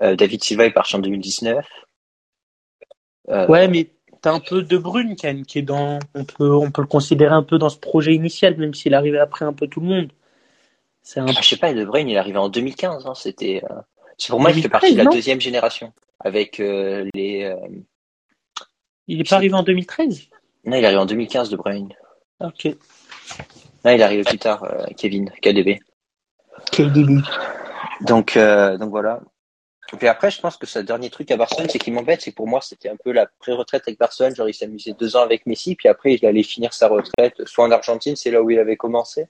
Euh, 0.01 0.15
David 0.15 0.43
Silva 0.43 0.65
est 0.65 0.71
parti 0.71 0.95
en 0.95 0.99
2019. 0.99 1.65
Ouais, 3.49 3.67
mais 3.67 3.91
t'as 4.21 4.33
un 4.33 4.39
peu 4.39 4.61
De 4.61 4.77
Bruyne 4.77 5.15
qui, 5.15 5.43
qui 5.43 5.59
est 5.59 5.63
dans. 5.63 5.99
On 6.15 6.23
peut, 6.23 6.53
on 6.55 6.71
peut 6.71 6.81
le 6.81 6.87
considérer 6.87 7.33
un 7.33 7.43
peu 7.43 7.57
dans 7.57 7.69
ce 7.69 7.77
projet 7.77 8.13
initial, 8.13 8.57
même 8.57 8.73
s'il 8.73 8.93
arrivait 8.93 9.19
après 9.19 9.45
un 9.45 9.53
peu 9.53 9.67
tout 9.67 9.79
le 9.79 9.87
monde. 9.87 10.11
Un... 11.15 11.25
Ah, 11.27 11.31
je 11.41 11.47
sais 11.47 11.57
pas, 11.57 11.73
De 11.73 11.85
Bruyne, 11.85 12.09
il 12.09 12.15
est 12.15 12.19
arrivé 12.19 12.37
en 12.37 12.49
2015. 12.49 13.05
Hein, 13.05 13.13
C'était, 13.15 13.61
euh... 13.63 13.75
c'est 14.17 14.29
pour 14.29 14.39
moi, 14.39 14.51
2013, 14.51 14.57
il 14.57 14.63
fait 14.63 14.69
partie 14.69 14.95
de 14.95 15.03
la 15.03 15.09
deuxième 15.09 15.41
génération 15.41 15.93
avec 16.19 16.59
euh, 16.59 17.09
les. 17.13 17.43
Euh... 17.43 17.55
Il 19.07 19.21
est 19.21 19.29
pas 19.29 19.37
arrivé 19.37 19.53
en 19.53 19.63
2013 19.63 20.29
Non, 20.65 20.75
il 20.75 20.83
est 20.83 20.85
arrivé 20.85 20.99
en 20.99 21.05
2015, 21.05 21.49
De 21.49 21.55
Bruyne. 21.55 21.93
Ok. 22.39 22.65
Non, 23.85 23.91
il 23.91 24.01
est 24.01 24.03
arrivé 24.03 24.23
plus 24.23 24.37
tard, 24.37 24.63
euh, 24.63 24.85
Kevin, 24.97 25.31
KDB. 25.41 25.79
KDB. 26.71 27.21
Donc, 28.01 28.35
euh, 28.35 28.77
donc 28.77 28.89
voilà. 28.89 29.21
Et 29.93 29.97
puis 29.97 30.07
après, 30.07 30.31
je 30.31 30.41
pense 30.41 30.57
que 30.57 30.65
ce 30.65 30.79
dernier 30.79 31.09
truc 31.09 31.31
à 31.31 31.37
Barcelone, 31.37 31.69
c'est 31.69 31.79
qui 31.79 31.91
m'embête, 31.91 32.21
c'est 32.21 32.31
que 32.31 32.35
pour 32.35 32.47
moi, 32.47 32.59
c'était 32.61 32.89
un 32.89 32.97
peu 32.97 33.11
la 33.11 33.25
pré-retraite 33.39 33.83
avec 33.87 33.97
Barcelone. 33.97 34.35
Genre, 34.35 34.49
il 34.49 34.53
s'amusait 34.53 34.93
deux 34.93 35.15
ans 35.15 35.21
avec 35.21 35.45
Messi, 35.45 35.75
puis 35.75 35.87
après, 35.87 36.13
il 36.15 36.25
allait 36.25 36.43
finir 36.43 36.73
sa 36.73 36.89
retraite, 36.89 37.45
soit 37.45 37.65
en 37.65 37.71
Argentine, 37.71 38.15
c'est 38.15 38.31
là 38.31 38.41
où 38.41 38.49
il 38.49 38.59
avait 38.59 38.75
commencé. 38.75 39.27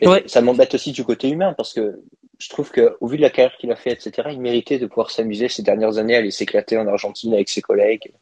Et 0.00 0.06
Ouais. 0.06 0.24
ça 0.26 0.40
m'embête 0.42 0.74
aussi 0.74 0.92
du 0.92 1.04
côté 1.04 1.28
humain, 1.30 1.54
parce 1.54 1.72
que 1.72 2.00
je 2.38 2.48
trouve 2.48 2.70
que, 2.70 2.96
au 3.00 3.06
vu 3.06 3.16
de 3.16 3.22
la 3.22 3.30
carrière 3.30 3.56
qu'il 3.58 3.72
a 3.72 3.76
fait, 3.76 3.92
etc., 3.92 4.28
il 4.32 4.40
méritait 4.40 4.78
de 4.78 4.86
pouvoir 4.86 5.10
s'amuser 5.10 5.48
ces 5.48 5.62
dernières 5.62 5.98
années, 5.98 6.16
aller 6.16 6.30
s'éclater 6.30 6.76
en 6.76 6.86
Argentine 6.86 7.32
avec 7.34 7.48
ses 7.48 7.62
collègues. 7.62 8.12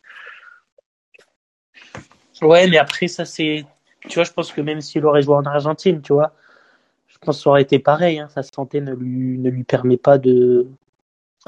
Ouais, 2.42 2.68
mais 2.68 2.78
après, 2.78 3.08
ça, 3.08 3.24
c'est. 3.24 3.64
Tu 4.08 4.14
vois, 4.14 4.24
je 4.24 4.32
pense 4.32 4.52
que 4.52 4.60
même 4.60 4.80
s'il 4.80 5.04
aurait 5.04 5.22
joué 5.22 5.34
en 5.34 5.44
Argentine, 5.44 6.00
tu 6.00 6.12
vois, 6.12 6.32
je 7.08 7.18
pense 7.18 7.38
que 7.38 7.42
ça 7.42 7.50
aurait 7.50 7.62
été 7.62 7.78
pareil. 7.78 8.20
Hein. 8.20 8.28
Sa 8.28 8.42
santé 8.42 8.80
ne 8.80 8.94
lui, 8.94 9.38
ne 9.38 9.50
lui 9.50 9.64
permet 9.64 9.96
pas 9.96 10.18
de. 10.18 10.66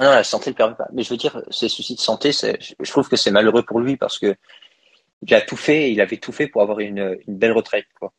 Ah 0.00 0.04
non, 0.07 0.11
la 0.12 0.25
santé 0.25 0.49
ne 0.49 0.52
le 0.54 0.57
permet 0.57 0.75
pas. 0.75 0.88
Mais 0.92 1.02
je 1.02 1.11
veux 1.11 1.19
dire, 1.19 1.42
ces 1.50 1.69
soucis 1.69 1.95
de 1.95 2.00
santé, 2.00 2.33
je 2.33 2.90
trouve 2.90 3.09
que 3.09 3.16
c'est 3.16 3.30
malheureux 3.30 3.62
pour 3.62 3.80
lui 3.80 3.97
parce 3.99 4.19
que 4.19 4.35
il 5.23 5.35
a 5.35 5.42
tout 5.42 5.57
fait, 5.57 5.92
il 5.92 6.00
avait 6.00 6.16
tout 6.16 6.33
fait 6.33 6.47
pour 6.49 6.62
avoir 6.62 6.80
une, 6.80 7.19
une 7.28 7.37
belle 7.37 7.52
retraite, 7.52 7.85
quoi. 7.99 8.12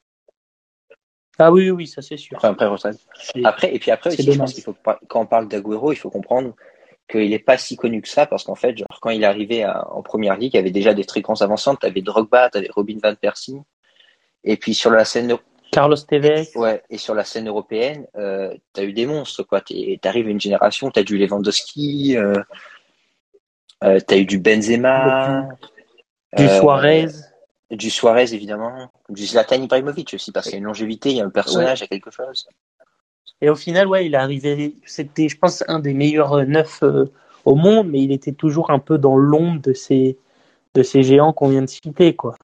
Ah 1.40 1.52
oui, 1.52 1.72
oui, 1.72 1.88
ça, 1.88 2.04
c'est 2.04 2.18
sûr. 2.18 2.38
Enfin, 2.38 2.52
après 2.52 2.68
retraite. 2.68 2.98
Après, 3.44 3.74
et 3.74 3.80
puis 3.80 3.90
après 3.90 4.12
aussi, 4.14 4.32
je 4.32 4.38
pense 4.38 4.54
qu'il 4.54 4.64
faut, 4.64 4.76
quand 5.08 5.22
on 5.22 5.26
parle 5.26 5.48
d'Aguero, 5.48 5.92
il 5.92 5.96
faut 5.96 6.12
comprendre 6.12 6.56
qu'il 7.10 7.34
est 7.34 7.40
pas 7.40 7.58
si 7.58 7.76
connu 7.76 8.02
que 8.04 8.08
ça 8.08 8.28
parce 8.28 8.44
qu'en 8.44 8.54
fait, 8.54 8.78
genre, 8.78 9.00
quand 9.02 9.10
il 9.10 9.24
est 9.24 9.26
arrivé 9.26 9.64
à- 9.64 9.88
en 9.92 10.04
première 10.04 10.38
ligue, 10.38 10.54
il 10.54 10.58
y 10.58 10.60
avait 10.60 10.70
déjà 10.70 10.94
des 10.94 11.04
fréquences 11.04 11.42
avançantes. 11.42 11.80
T'avais 11.80 12.04
Drogba, 12.04 12.52
t'avais 12.52 12.70
Robin 12.70 12.98
van 13.02 13.16
Persie. 13.16 13.58
Et 14.44 14.56
puis 14.58 14.76
sur 14.76 14.92
la 14.92 15.04
scène, 15.04 15.36
Carlos 15.72 15.96
Tevez. 15.96 16.50
ouais, 16.56 16.84
et 16.90 16.98
sur 16.98 17.16
la 17.16 17.24
scène 17.24 17.48
européenne, 17.48 18.06
euh, 18.18 18.54
t'as 18.74 18.84
eu 18.84 18.94
des 18.94 19.06
monstres, 19.06 19.44
quoi. 19.44 19.62
T'arrives 20.02 20.28
à 20.28 20.30
une 20.30 20.42
génération, 20.42 20.92
t'as 20.92 21.04
du 21.04 21.18
Lewandowski, 21.18 22.18
euh, 22.18 22.36
euh, 23.84 24.00
t'as 24.06 24.18
eu 24.18 24.26
du 24.26 24.38
Benzema, 24.38 25.48
Du 26.38 26.44
euh, 26.44 26.60
Suarez. 26.60 27.08
du 27.72 27.90
Suarez 27.90 28.34
évidemment, 28.34 28.92
du 29.10 29.26
Zlatan 29.26 29.62
Ibrahimovic 29.62 30.14
aussi 30.14 30.32
parce 30.32 30.46
qu'il 30.46 30.54
y 30.54 30.58
a 30.58 30.60
une 30.60 30.66
longévité, 30.66 31.10
il 31.10 31.18
y 31.18 31.22
a 31.22 31.26
un 31.26 31.30
personnage, 31.30 31.80
il 31.80 31.84
y 31.84 31.86
a 31.86 31.88
quelque 31.88 32.12
chose. 32.12 32.48
Et 33.42 33.50
au 33.50 33.56
final, 33.56 33.88
ouais, 33.88 34.06
il 34.06 34.14
est 34.14 34.18
arrivé. 34.18 34.76
C'était, 34.86 35.28
je 35.28 35.38
pense, 35.38 35.64
un 35.68 35.80
des 35.80 35.94
meilleurs 35.94 36.46
neufs 36.46 36.84
euh, 36.84 37.12
au 37.44 37.56
monde, 37.56 37.90
mais 37.90 38.02
il 38.02 38.12
était 38.12 38.34
toujours 38.34 38.70
un 38.70 38.78
peu 38.78 39.00
dans 39.00 39.18
l'ombre 39.18 39.62
de 39.62 39.74
ces, 39.74 40.18
de 40.76 40.84
ces 40.84 41.02
géants 41.02 41.34
qu'on 41.34 41.50
vient 41.50 41.64
de 41.64 41.68
citer, 41.68 42.16
quoi. 42.16 42.36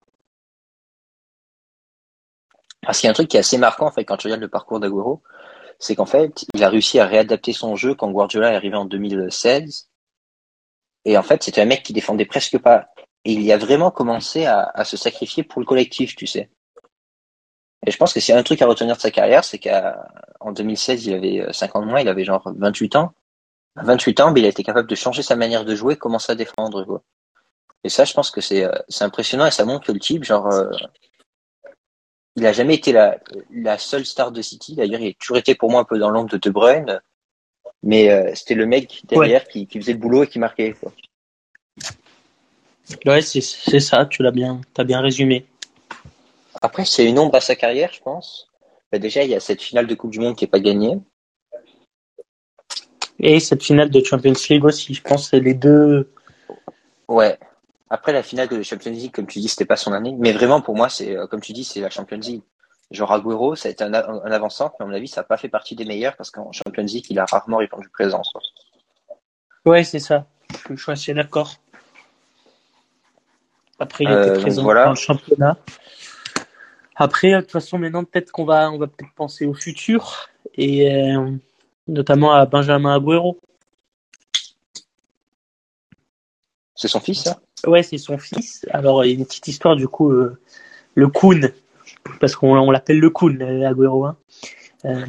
Parce 2.87 2.99
qu'il 2.99 3.07
y 3.07 3.09
a 3.09 3.11
un 3.11 3.13
truc 3.13 3.27
qui 3.27 3.35
est 3.35 3.41
assez 3.41 3.57
marquant 3.57 3.87
en 3.87 3.91
fait 3.91 4.05
quand 4.05 4.15
tu 4.15 4.27
regardes 4.27 4.41
le 4.41 4.47
parcours 4.47 4.79
d'Aguero, 4.79 5.21
c'est 5.77 5.93
qu'en 5.97 6.05
fait, 6.05 6.45
il 6.53 6.63
a 6.63 6.69
réussi 6.69 6.99
à 6.99 7.05
réadapter 7.05 7.51
son 7.51 7.75
jeu 7.75 7.95
quand 7.95 8.09
Guardiola 8.09 8.53
est 8.53 8.55
arrivé 8.55 8.77
en 8.77 8.85
2016. 8.85 9.89
Et 11.03 11.17
en 11.17 11.21
fait, 11.21 11.43
c'était 11.43 11.59
un 11.59 11.65
mec 11.65 11.83
qui 11.83 11.91
défendait 11.91 12.25
presque 12.25 12.57
pas. 12.59 12.87
Et 13.25 13.33
il 13.33 13.41
y 13.41 13.51
a 13.51 13.57
vraiment 13.57 13.91
commencé 13.91 14.45
à, 14.45 14.85
se 14.85 14.95
sacrifier 14.95 15.43
pour 15.43 15.59
le 15.59 15.65
collectif, 15.65 16.15
tu 16.15 16.27
sais. 16.27 16.49
Et 17.85 17.91
je 17.91 17.97
pense 17.97 18.13
que 18.13 18.21
s'il 18.21 18.33
y 18.33 18.37
a 18.37 18.39
un 18.39 18.43
truc 18.43 18.61
à 18.61 18.67
retenir 18.67 18.95
de 18.95 19.01
sa 19.01 19.11
carrière, 19.11 19.43
c'est 19.43 19.59
qu'en 19.59 20.53
2016, 20.53 21.07
il 21.07 21.13
avait 21.13 21.41
euh, 21.41 21.51
50 21.51 21.85
mois, 21.85 21.99
il 21.99 22.07
avait 22.07 22.23
genre 22.23 22.49
28 22.55 22.95
ans. 22.95 23.11
À 23.75 23.83
28 23.83 24.21
ans, 24.21 24.31
mais 24.31 24.39
il 24.39 24.45
a 24.45 24.49
été 24.49 24.63
capable 24.63 24.87
de 24.87 24.95
changer 24.95 25.23
sa 25.23 25.35
manière 25.35 25.65
de 25.65 25.75
jouer, 25.75 25.97
commencer 25.97 26.31
à 26.31 26.35
défendre. 26.35 26.85
Quoi. 26.85 27.03
Et 27.83 27.89
ça, 27.89 28.05
je 28.05 28.13
pense 28.13 28.31
que 28.31 28.39
c'est 28.39 28.63
euh, 28.63 28.71
impressionnant 29.01 29.45
et 29.45 29.51
ça 29.51 29.65
montre 29.65 29.85
que 29.85 29.91
le 29.91 29.99
type, 29.99 30.23
genre, 30.23 30.47
euh, 30.47 30.71
il 32.37 32.45
a 32.45 32.53
jamais 32.53 32.75
été 32.75 32.91
la, 32.91 33.17
la 33.51 33.79
seule 33.79 34.05
star 34.05 34.31
de 34.31 34.43
City. 34.43 34.75
D'ailleurs, 34.75 35.01
il 35.01 35.09
a 35.09 35.13
toujours 35.13 35.37
été 35.37 35.55
pour 35.55 35.71
moi 35.71 35.81
un 35.81 35.83
peu 35.83 35.97
dans 35.97 36.11
l'ombre 36.11 36.29
de 36.29 36.37
De 36.37 36.49
Bruyne. 36.51 37.01
Mais 37.81 38.11
euh, 38.11 38.31
c'était 38.35 38.53
le 38.53 38.67
mec 38.67 39.01
derrière 39.05 39.47
qui, 39.47 39.65
qui 39.65 39.79
faisait 39.79 39.93
le 39.93 39.97
boulot 39.99 40.23
et 40.23 40.27
qui 40.27 40.37
marquait. 40.37 40.73
Quoi. 40.73 40.93
Ouais, 43.05 43.21
c'est, 43.21 43.41
ça, 43.41 44.05
tu 44.05 44.21
l'as 44.21 44.31
bien, 44.31 44.61
bien 44.85 45.01
résumé. 45.01 45.45
Après, 46.61 46.85
c'est 46.85 47.05
une 47.05 47.17
ombre 47.17 47.35
à 47.35 47.41
sa 47.41 47.55
carrière, 47.55 47.91
je 47.91 48.01
pense. 48.01 48.51
Bah, 48.91 48.99
déjà, 48.99 49.23
il 49.23 49.31
y 49.31 49.35
a 49.35 49.39
cette 49.39 49.61
finale 49.61 49.87
de 49.87 49.95
Coupe 49.95 50.11
du 50.11 50.19
Monde 50.19 50.35
qui 50.35 50.45
est 50.45 50.47
pas 50.47 50.59
gagnée. 50.59 50.97
Et 53.19 53.39
cette 53.39 53.63
finale 53.63 53.89
de 53.89 54.03
Champions 54.03 54.33
League 54.47 54.63
aussi, 54.63 54.93
je 54.93 55.01
pense, 55.01 55.23
que 55.23 55.29
c'est 55.29 55.39
les 55.39 55.55
deux. 55.55 56.11
Ouais. 57.07 57.37
Après 57.89 58.11
la 58.11 58.21
finale 58.23 58.47
de 58.49 58.61
Champions 58.63 58.91
League, 58.91 59.13
comme 59.13 59.27
tu 59.27 59.39
dis, 59.39 59.47
c'était 59.47 59.65
pas 59.65 59.77
son 59.77 59.93
année. 59.93 60.15
Mais 60.19 60.33
vraiment, 60.33 60.61
pour 60.61 60.75
moi, 60.75 60.89
c'est 60.89 61.15
euh, 61.15 61.27
comme 61.27 61.41
tu 61.41 61.53
dis, 61.53 61.63
c'est 61.63 61.79
la 61.79 61.89
Champions 61.89 62.19
League. 62.19 62.41
Genre 62.91 63.11
Agüero, 63.11 63.55
ça 63.55 63.67
a 63.69 63.71
été 63.71 63.83
un, 63.83 63.93
un 63.93 64.31
avançant, 64.31 64.73
mais 64.79 64.85
à 64.85 64.87
mon 64.87 64.93
avis, 64.95 65.07
ça 65.07 65.21
n'a 65.21 65.25
pas 65.25 65.37
fait 65.37 65.49
partie 65.49 65.75
des 65.75 65.85
meilleurs 65.85 66.15
parce 66.15 66.31
qu'en 66.31 66.51
Champions 66.51 66.83
League, 66.83 67.05
il 67.09 67.19
a 67.19 67.25
rarement 67.25 67.57
répondu 67.57 67.89
présent. 67.89 68.21
quoi. 68.31 68.41
Ouais, 69.65 69.83
c'est 69.83 69.99
ça. 69.99 70.25
Je 70.69 70.75
suis 70.81 70.91
assez 70.91 71.13
d'accord. 71.13 71.53
Après, 73.79 74.05
il 74.05 74.09
Euh, 74.09 74.21
était 74.23 74.31
donc 74.33 74.41
présent 74.41 74.63
voilà. 74.63 74.83
dans 74.85 74.89
le 74.91 74.95
championnat. 74.95 75.57
Après, 76.95 77.31
de 77.31 77.41
toute 77.41 77.51
façon, 77.51 77.77
maintenant, 77.77 78.03
peut-être 78.05 78.31
qu'on 78.31 78.45
va, 78.45 78.71
on 78.71 78.77
va 78.79 78.87
peut-être 78.87 79.13
penser 79.13 79.45
au 79.45 79.53
futur 79.53 80.29
et 80.55 80.91
euh, 80.91 81.31
notamment 81.87 82.33
à 82.33 82.45
Benjamin 82.45 82.95
Agüero. 82.95 83.37
C'est 86.75 86.87
son 86.87 86.99
fils, 86.99 87.23
ça? 87.23 87.39
Ouais, 87.65 87.83
c'est 87.83 87.97
son 87.97 88.17
fils. 88.17 88.65
Alors, 88.71 89.03
il 89.03 89.07
y 89.09 89.11
a 89.11 89.17
une 89.17 89.25
petite 89.25 89.47
histoire 89.47 89.75
du 89.75 89.87
coup, 89.87 90.11
euh, 90.11 90.37
le 90.95 91.07
Kun, 91.09 91.49
parce 92.19 92.35
qu'on 92.35 92.57
on 92.57 92.71
l'appelle 92.71 92.99
le 92.99 93.09
Kun, 93.09 93.39
euh, 93.41 93.67
Agüero. 93.67 94.05
Hein. 94.05 94.17
Euh, 94.85 95.05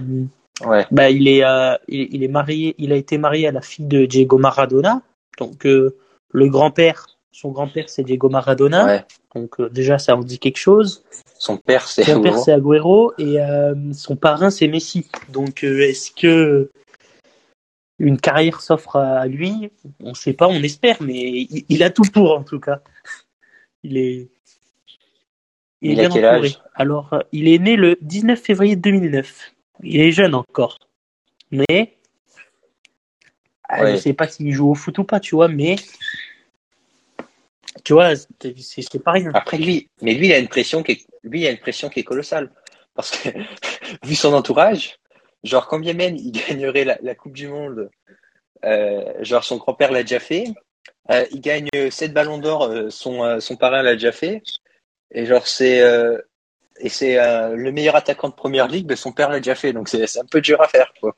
Ouais. 0.66 0.86
bah, 0.90 1.08
il 1.08 1.28
est, 1.28 1.44
euh, 1.44 1.76
il, 1.86 2.08
il 2.12 2.24
est 2.24 2.28
marié, 2.28 2.74
il 2.78 2.92
a 2.92 2.96
été 2.96 3.16
marié 3.16 3.46
à 3.46 3.52
la 3.52 3.60
fille 3.60 3.86
de 3.86 4.06
Diego 4.06 4.38
Maradona. 4.38 5.02
Donc, 5.38 5.62
le 5.64 6.48
grand-père, 6.48 7.06
son 7.30 7.50
grand-père, 7.52 7.84
c'est 7.88 8.02
Diego 8.02 8.28
Maradona. 8.28 8.84
ouais. 8.86 9.04
Donc, 9.36 9.60
déjà, 9.70 9.98
ça 9.98 10.16
en 10.16 10.20
dit 10.22 10.40
quelque 10.40 10.56
chose. 10.56 11.04
Son 11.38 11.58
père, 11.58 11.86
c'est 11.86 12.02
Son 12.02 12.20
père, 12.22 12.32
Agüero. 12.32 12.44
c'est 12.44 12.52
Agüero 12.52 13.12
et 13.18 13.36
son 13.92 14.16
parrain, 14.16 14.50
c'est 14.50 14.66
Messi. 14.66 15.06
Donc, 15.28 15.62
est-ce 15.62 16.10
que 16.10 16.70
une 17.98 18.20
carrière 18.20 18.60
s'offre 18.60 18.96
à 18.96 19.26
lui 19.26 19.70
On 20.00 20.10
ne 20.10 20.14
sait 20.14 20.32
pas, 20.32 20.46
on 20.48 20.62
espère, 20.62 21.02
mais 21.02 21.16
il, 21.16 21.64
il 21.68 21.82
a 21.82 21.90
tout 21.90 22.04
pour 22.12 22.36
en 22.38 22.44
tout 22.44 22.60
cas. 22.60 22.80
Il 23.82 23.96
est. 23.96 24.28
Il 25.80 26.00
est 26.00 26.06
a 26.06 26.08
bien 26.08 26.16
quel 26.20 26.26
entouré. 26.26 26.48
âge? 26.48 26.60
Alors, 26.74 27.22
il 27.32 27.48
est 27.48 27.58
né 27.58 27.76
le 27.76 27.96
19 28.00 28.40
février 28.40 28.76
2009. 28.76 29.52
Il 29.84 30.00
est 30.00 30.10
jeune 30.12 30.34
encore, 30.34 30.78
mais 31.52 31.94
ah, 33.68 33.82
Ouais. 33.84 33.92
je 33.92 33.96
sais 33.98 34.12
pas 34.12 34.26
s'il 34.26 34.50
joue 34.52 34.70
au 34.70 34.74
foot 34.74 34.98
ou 34.98 35.04
pas, 35.04 35.20
tu 35.20 35.34
vois, 35.36 35.46
mais 35.48 35.76
tu 37.84 37.92
vois, 37.92 38.14
c'est 38.16 39.02
pas 39.02 39.12
rien. 39.12 39.30
Après 39.34 39.58
lui, 39.58 39.88
mais 40.02 40.14
lui, 40.14 40.26
il 40.28 40.32
a 40.32 40.38
une 40.38 40.48
pression 40.48 40.82
qui 40.82 40.92
est, 40.92 41.06
lui, 41.22 41.42
il 41.42 41.46
a 41.46 41.50
une 41.50 41.58
pression 41.58 41.88
qui 41.88 42.00
est 42.00 42.04
colossale. 42.04 42.50
Parce 42.94 43.10
que, 43.12 43.28
vu 44.04 44.14
son 44.16 44.32
entourage, 44.34 44.98
genre, 45.44 45.66
quand 45.66 45.78
bien 45.78 45.94
même 45.94 46.16
il 46.16 46.32
gagnerait 46.48 46.84
la, 46.84 47.14
Coupe 47.14 47.34
du 47.34 47.48
Monde, 47.48 47.90
euh, 48.64 49.12
genre, 49.22 49.44
son 49.44 49.56
grand-père 49.56 49.92
l'a 49.92 50.02
déjà 50.02 50.20
fait, 50.20 50.46
euh, 51.10 51.24
il 51.30 51.40
gagne 51.40 51.68
7 51.90 52.12
ballons 52.12 52.38
d'or, 52.38 52.64
euh, 52.64 52.90
son, 52.90 53.22
euh, 53.24 53.40
son 53.40 53.56
parrain 53.56 53.82
l'a 53.82 53.94
déjà 53.94 54.12
fait, 54.12 54.42
et 55.10 55.24
genre, 55.24 55.46
c'est, 55.46 55.82
et 56.80 56.88
c'est 56.88 57.16
le 57.16 57.72
meilleur 57.72 57.96
attaquant 57.96 58.28
de 58.28 58.34
première 58.34 58.68
ligue, 58.68 58.86
mais 58.88 58.96
son 58.96 59.12
père 59.12 59.30
l'a 59.30 59.38
déjà 59.38 59.54
fait, 59.54 59.72
donc 59.72 59.88
c'est 59.88 60.18
un 60.18 60.26
peu 60.26 60.40
dur 60.40 60.60
à 60.60 60.68
faire, 60.68 60.92
quoi. 61.00 61.16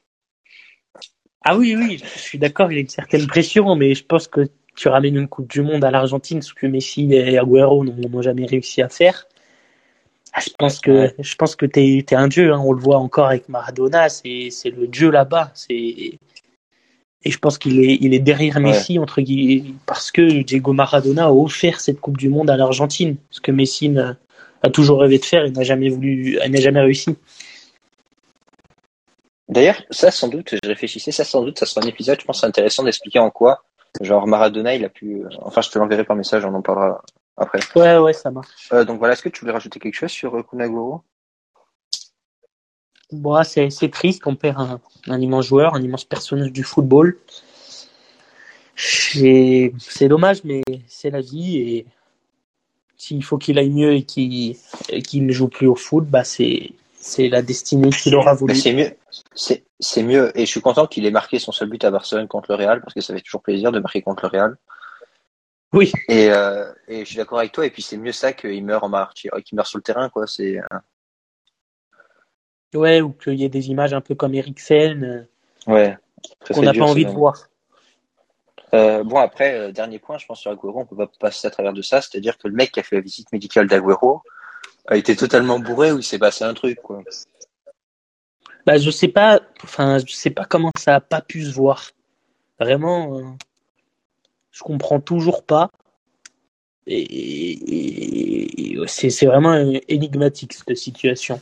Ah 1.42 1.56
oui, 1.56 1.74
oui, 1.74 1.98
je 1.98 2.18
suis 2.18 2.38
d'accord, 2.38 2.70
il 2.70 2.74
y 2.74 2.78
a 2.78 2.82
une 2.82 2.88
certaine 2.88 3.26
pression, 3.26 3.74
mais 3.74 3.94
je 3.94 4.04
pense 4.04 4.28
que 4.28 4.48
tu 4.76 4.88
ramènes 4.88 5.16
une 5.16 5.28
Coupe 5.28 5.50
du 5.50 5.62
Monde 5.62 5.84
à 5.84 5.90
l'Argentine, 5.90 6.42
ce 6.42 6.54
que 6.54 6.66
Messi 6.66 7.12
et 7.12 7.38
Agüero 7.38 7.84
n'ont 7.84 8.22
jamais 8.22 8.46
réussi 8.46 8.82
à 8.82 8.88
faire. 8.88 9.26
Ah, 10.32 10.40
je 10.40 10.50
pense 10.58 10.80
que 10.80 11.12
je 11.18 11.34
pense 11.34 11.56
que 11.56 11.66
t'es 11.66 12.04
es 12.08 12.14
un 12.14 12.28
dieu, 12.28 12.52
hein, 12.52 12.62
on 12.64 12.72
le 12.72 12.80
voit 12.80 12.99
encore 12.99 13.26
avec 13.26 13.49
Maradona, 13.49 14.08
c'est 14.08 14.49
c'est 14.50 14.70
le 14.70 14.87
dieu 14.87 15.10
là-bas, 15.10 15.50
c'est 15.54 15.75
et 17.22 17.30
je 17.30 17.38
pense 17.38 17.58
qu'il 17.58 17.80
est 17.80 17.99
il 18.00 18.14
est 18.14 18.20
derrière 18.20 18.60
Messi 18.60 18.99
entre 18.99 19.20
guillemets 19.20 19.75
parce 19.87 20.10
que 20.12 20.42
Diego 20.42 20.72
Maradona 20.72 21.26
a 21.26 21.32
offert 21.32 21.80
cette 21.80 22.00
Coupe 22.00 22.16
du 22.16 22.28
Monde 22.28 22.49
à 22.49 22.56
l'Argentine, 22.56 23.16
ce 23.30 23.40
que 23.40 23.50
Messi 23.50 23.92
a 24.62 24.70
toujours 24.70 25.00
rêvé 25.00 25.18
de 25.18 25.25
faire 25.25 25.44
et 25.44 25.50
n'a 25.50 25.64
jamais 25.64 25.88
voulu, 25.88 26.38
il 26.44 26.50
n'a 26.50 26.60
jamais 26.60 26.80
réussi. 26.80 27.16
D'ailleurs, 29.49 29.82
ça, 29.90 30.12
sans 30.12 30.28
doute, 30.28 30.54
je 30.62 30.68
réfléchissais, 30.68 31.10
ça, 31.10 31.25
sans 31.25 31.42
doute, 31.42 31.58
ça 31.58 31.66
sera 31.66 31.84
un 31.84 31.88
épisode, 31.88 32.20
je 32.20 32.25
pense, 32.25 32.44
intéressant 32.44 32.84
d'expliquer 32.84 33.18
en 33.18 33.30
quoi, 33.30 33.64
genre, 34.00 34.28
Maradona, 34.28 34.76
il 34.76 34.84
a 34.84 34.88
pu, 34.88 35.25
enfin, 35.42 35.60
je 35.60 35.70
te 35.70 35.78
l'enverrai 35.78 36.04
par 36.04 36.14
message, 36.14 36.44
on 36.44 36.54
en 36.54 36.62
parlera 36.62 37.02
après. 37.40 37.61
Ouais, 37.75 37.99
ouais, 37.99 38.12
ça 38.12 38.30
marche. 38.30 38.68
Euh, 38.73 38.85
donc 38.85 38.99
voilà, 38.99 39.14
est-ce 39.14 39.23
que 39.23 39.28
tu 39.28 39.40
voulais 39.40 39.52
rajouter 39.52 39.80
quelque 39.80 39.94
chose 39.94 40.11
sur 40.11 40.37
euh, 40.37 40.42
Kun 40.42 40.61
Agüero 40.61 41.02
Bon, 43.12 43.42
c'est 43.42 43.70
c'est 43.70 43.90
triste, 43.90 44.23
on 44.26 44.37
perd 44.37 44.61
un, 44.61 44.80
un 45.09 45.20
immense 45.20 45.47
joueur, 45.47 45.75
un 45.75 45.82
immense 45.82 46.04
personnage 46.04 46.52
du 46.52 46.62
football. 46.62 47.18
C'est 48.76 49.73
c'est 49.78 50.09
dommage, 50.09 50.44
mais 50.44 50.62
c'est 50.87 51.11
la 51.11 51.20
vie 51.20 51.59
et 51.59 51.87
s'il 52.97 53.25
faut 53.25 53.38
qu'il 53.38 53.59
aille 53.59 53.70
mieux 53.70 53.94
et 53.94 54.04
qu'il 54.04 54.56
ne 55.26 55.32
joue 55.32 55.49
plus 55.49 55.66
au 55.66 55.75
foot, 55.75 56.06
bah 56.06 56.23
c'est 56.23 56.73
c'est 57.00 57.28
la 57.28 57.40
destinée 57.42 57.90
qu'il 57.90 58.14
aura 58.14 58.35
voulu. 58.35 58.54
c'est 58.54 58.75
mieux. 58.75 58.92
C'est, 59.35 59.64
c'est 59.80 60.02
mieux. 60.02 60.38
Et 60.38 60.44
je 60.44 60.50
suis 60.50 60.61
content 60.61 60.87
qu'il 60.87 61.06
ait 61.06 61.11
marqué 61.11 61.38
son 61.38 61.50
seul 61.50 61.68
but 61.70 61.82
à 61.85 61.90
Barcelone 61.90 62.28
contre 62.28 62.50
le 62.50 62.56
Real, 62.56 62.80
parce 62.82 62.92
que 62.92 63.00
ça 63.00 63.14
fait 63.14 63.23
toujours 63.23 63.42
plaisir 63.42 63.73
de 63.73 63.80
marquer 63.80 64.02
contre 64.02 64.25
le 64.26 64.28
Real. 64.28 64.59
Oui. 65.72 65.92
Et, 66.08 66.30
euh, 66.30 66.72
et 66.88 67.00
je 67.00 67.04
suis 67.04 67.16
d'accord 67.16 67.38
avec 67.38 67.52
toi. 67.52 67.64
Et 67.66 67.70
puis 67.70 67.82
c'est 67.82 67.96
mieux 67.96 68.12
ça 68.12 68.32
qu'il 68.32 68.64
meurt 68.64 68.82
en 68.82 68.88
martyr, 68.88 69.32
qu'il 69.44 69.56
meurt 69.56 69.68
sur 69.68 69.78
le 69.78 69.82
terrain, 69.82 70.08
quoi. 70.08 70.26
C'est. 70.26 70.58
euh, 70.58 70.78
Ouais, 72.74 73.00
ou 73.00 73.12
qu'il 73.12 73.34
y 73.34 73.44
ait 73.44 73.48
des 73.48 73.70
images 73.70 73.92
un 73.92 74.00
peu 74.00 74.14
comme 74.14 74.34
Eriksen 74.34 75.02
euh, 75.04 75.22
Ouais. 75.66 75.96
Qu'on 76.52 76.62
n'a 76.62 76.72
pas 76.72 76.84
envie 76.84 77.04
de 77.04 77.10
voir. 77.10 77.48
Euh, 78.72 79.02
bon 79.02 79.16
après, 79.18 79.58
euh, 79.58 79.72
dernier 79.72 79.98
point, 79.98 80.18
je 80.18 80.26
pense 80.26 80.40
sur 80.40 80.52
Agüero, 80.52 80.80
on 80.80 80.86
peut 80.86 80.96
pas 80.96 81.10
passer 81.18 81.48
à 81.48 81.50
travers 81.50 81.72
de 81.72 81.82
ça, 81.82 82.00
c'est-à-dire 82.00 82.38
que 82.38 82.46
le 82.46 82.54
mec 82.54 82.70
qui 82.70 82.78
a 82.78 82.84
fait 82.84 82.96
la 82.96 83.02
visite 83.02 83.32
médicale 83.32 83.66
d'Agüero 83.66 84.22
a 84.86 84.96
été 84.96 85.16
totalement 85.16 85.58
bourré 85.58 85.90
ou 85.90 85.98
il 85.98 86.04
s'est 86.04 86.20
passé 86.20 86.44
un 86.44 86.54
truc, 86.54 86.80
quoi. 86.80 87.02
Bah, 88.66 88.78
je 88.78 88.90
sais 88.90 89.08
pas, 89.08 89.40
enfin, 89.64 89.98
je 89.98 90.12
sais 90.12 90.30
pas 90.30 90.44
comment 90.44 90.70
ça 90.78 90.96
a 90.96 91.00
pas 91.00 91.20
pu 91.20 91.42
se 91.42 91.52
voir. 91.52 91.90
Vraiment, 92.60 93.18
euh, 93.18 93.24
je 94.50 94.62
comprends 94.62 95.00
toujours 95.00 95.42
pas. 95.45 95.71
Et, 96.87 97.00
et- 97.02 98.73
et 98.83 98.87
c'est 98.88 99.26
vraiment 99.26 99.54
énigmatique 99.88 100.52
cette 100.54 100.76
situation. 100.76 101.40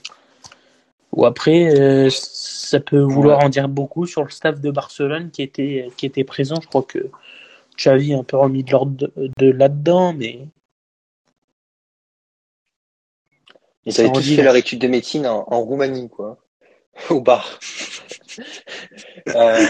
Ou 1.12 1.25
après, 1.25 1.75
euh, 1.79 2.11
ça 2.11 2.81
peut 2.81 3.00
vouloir 3.00 3.38
Ouais. 3.38 3.45
en 3.45 3.49
dire 3.49 3.69
beaucoup 3.69 4.07
sur 4.07 4.23
le 4.25 4.31
staff 4.31 4.61
de 4.61 4.71
Barcelone 4.71 5.31
qui 5.31 5.43
était 5.43 5.88
qui 5.97 6.05
était 6.07 6.25
présent. 6.25 6.57
Je 6.61 6.69
crois 6.69 6.83
que 6.83 7.11
Xavi 7.79 8.12
a 8.12 8.19
un 8.19 8.25
peu 8.25 8.37
remis 8.37 8.62
de 8.62 8.73
l'ordre 8.73 8.93
de, 9.17 9.31
de 9.38 9.50
là-dedans, 9.50 10.12
mais 10.12 10.41
Ils 13.87 13.99
avaient 14.00 14.11
en 14.11 14.12
tous 14.12 14.35
fait 14.37 14.43
leur 14.43 14.57
étude 14.57 14.81
de 14.81 14.88
médecine 14.88 15.27
en, 15.27 15.45
en 15.49 15.61
Roumanie, 15.62 16.11
quoi. 16.11 16.37
Au 17.11 17.21
bar. 17.21 17.59
Euh, 19.35 19.69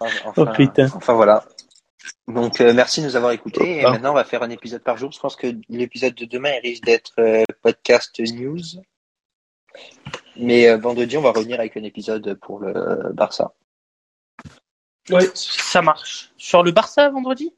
enfin, 0.00 0.32
Oh, 0.36 0.46
putain. 0.54 0.86
enfin, 0.94 1.14
voilà. 1.14 1.44
Donc 2.28 2.60
euh, 2.60 2.72
merci 2.72 3.00
de 3.00 3.06
nous 3.06 3.16
avoir 3.16 3.32
écoutés. 3.32 3.78
Et 3.78 3.84
Ah. 3.84 3.90
maintenant, 3.92 4.10
on 4.12 4.14
va 4.14 4.24
faire 4.24 4.42
un 4.42 4.50
épisode 4.50 4.82
par 4.82 4.96
jour. 4.96 5.10
Je 5.12 5.18
pense 5.20 5.36
que 5.36 5.48
l'épisode 5.68 6.14
de 6.14 6.24
demain 6.24 6.50
il 6.62 6.68
risque 6.68 6.84
d'être 6.84 7.12
euh, 7.18 7.44
podcast 7.62 8.18
news. 8.20 8.58
Mais 10.36 10.68
euh, 10.68 10.76
vendredi, 10.76 11.16
on 11.16 11.22
va 11.22 11.30
revenir 11.32 11.58
avec 11.60 11.76
un 11.76 11.82
épisode 11.82 12.34
pour 12.40 12.60
le 12.60 13.12
Barça. 13.12 13.54
ouais, 15.10 15.28
ça 15.34 15.82
marche. 15.82 16.32
Sur 16.36 16.62
le 16.62 16.72
Barça 16.72 17.08
vendredi? 17.10 17.54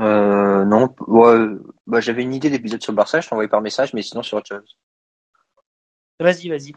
Euh, 0.00 0.64
non, 0.64 0.94
ouais, 1.08 1.46
bah, 1.86 2.00
j'avais 2.00 2.22
une 2.22 2.32
idée 2.32 2.48
d'épisode 2.48 2.82
sur 2.82 2.92
le 2.92 2.96
Barça, 2.96 3.20
je 3.20 3.28
t'ai 3.28 3.34
envoyé 3.34 3.48
par 3.48 3.60
message, 3.60 3.92
mais 3.92 4.00
sinon 4.02 4.22
sur 4.22 4.38
autre 4.38 4.48
chose. 4.48 4.78
Vas-y, 6.18 6.48
vas-y. 6.48 6.72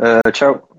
Euh, 0.00 0.20
ciao. 0.32 0.77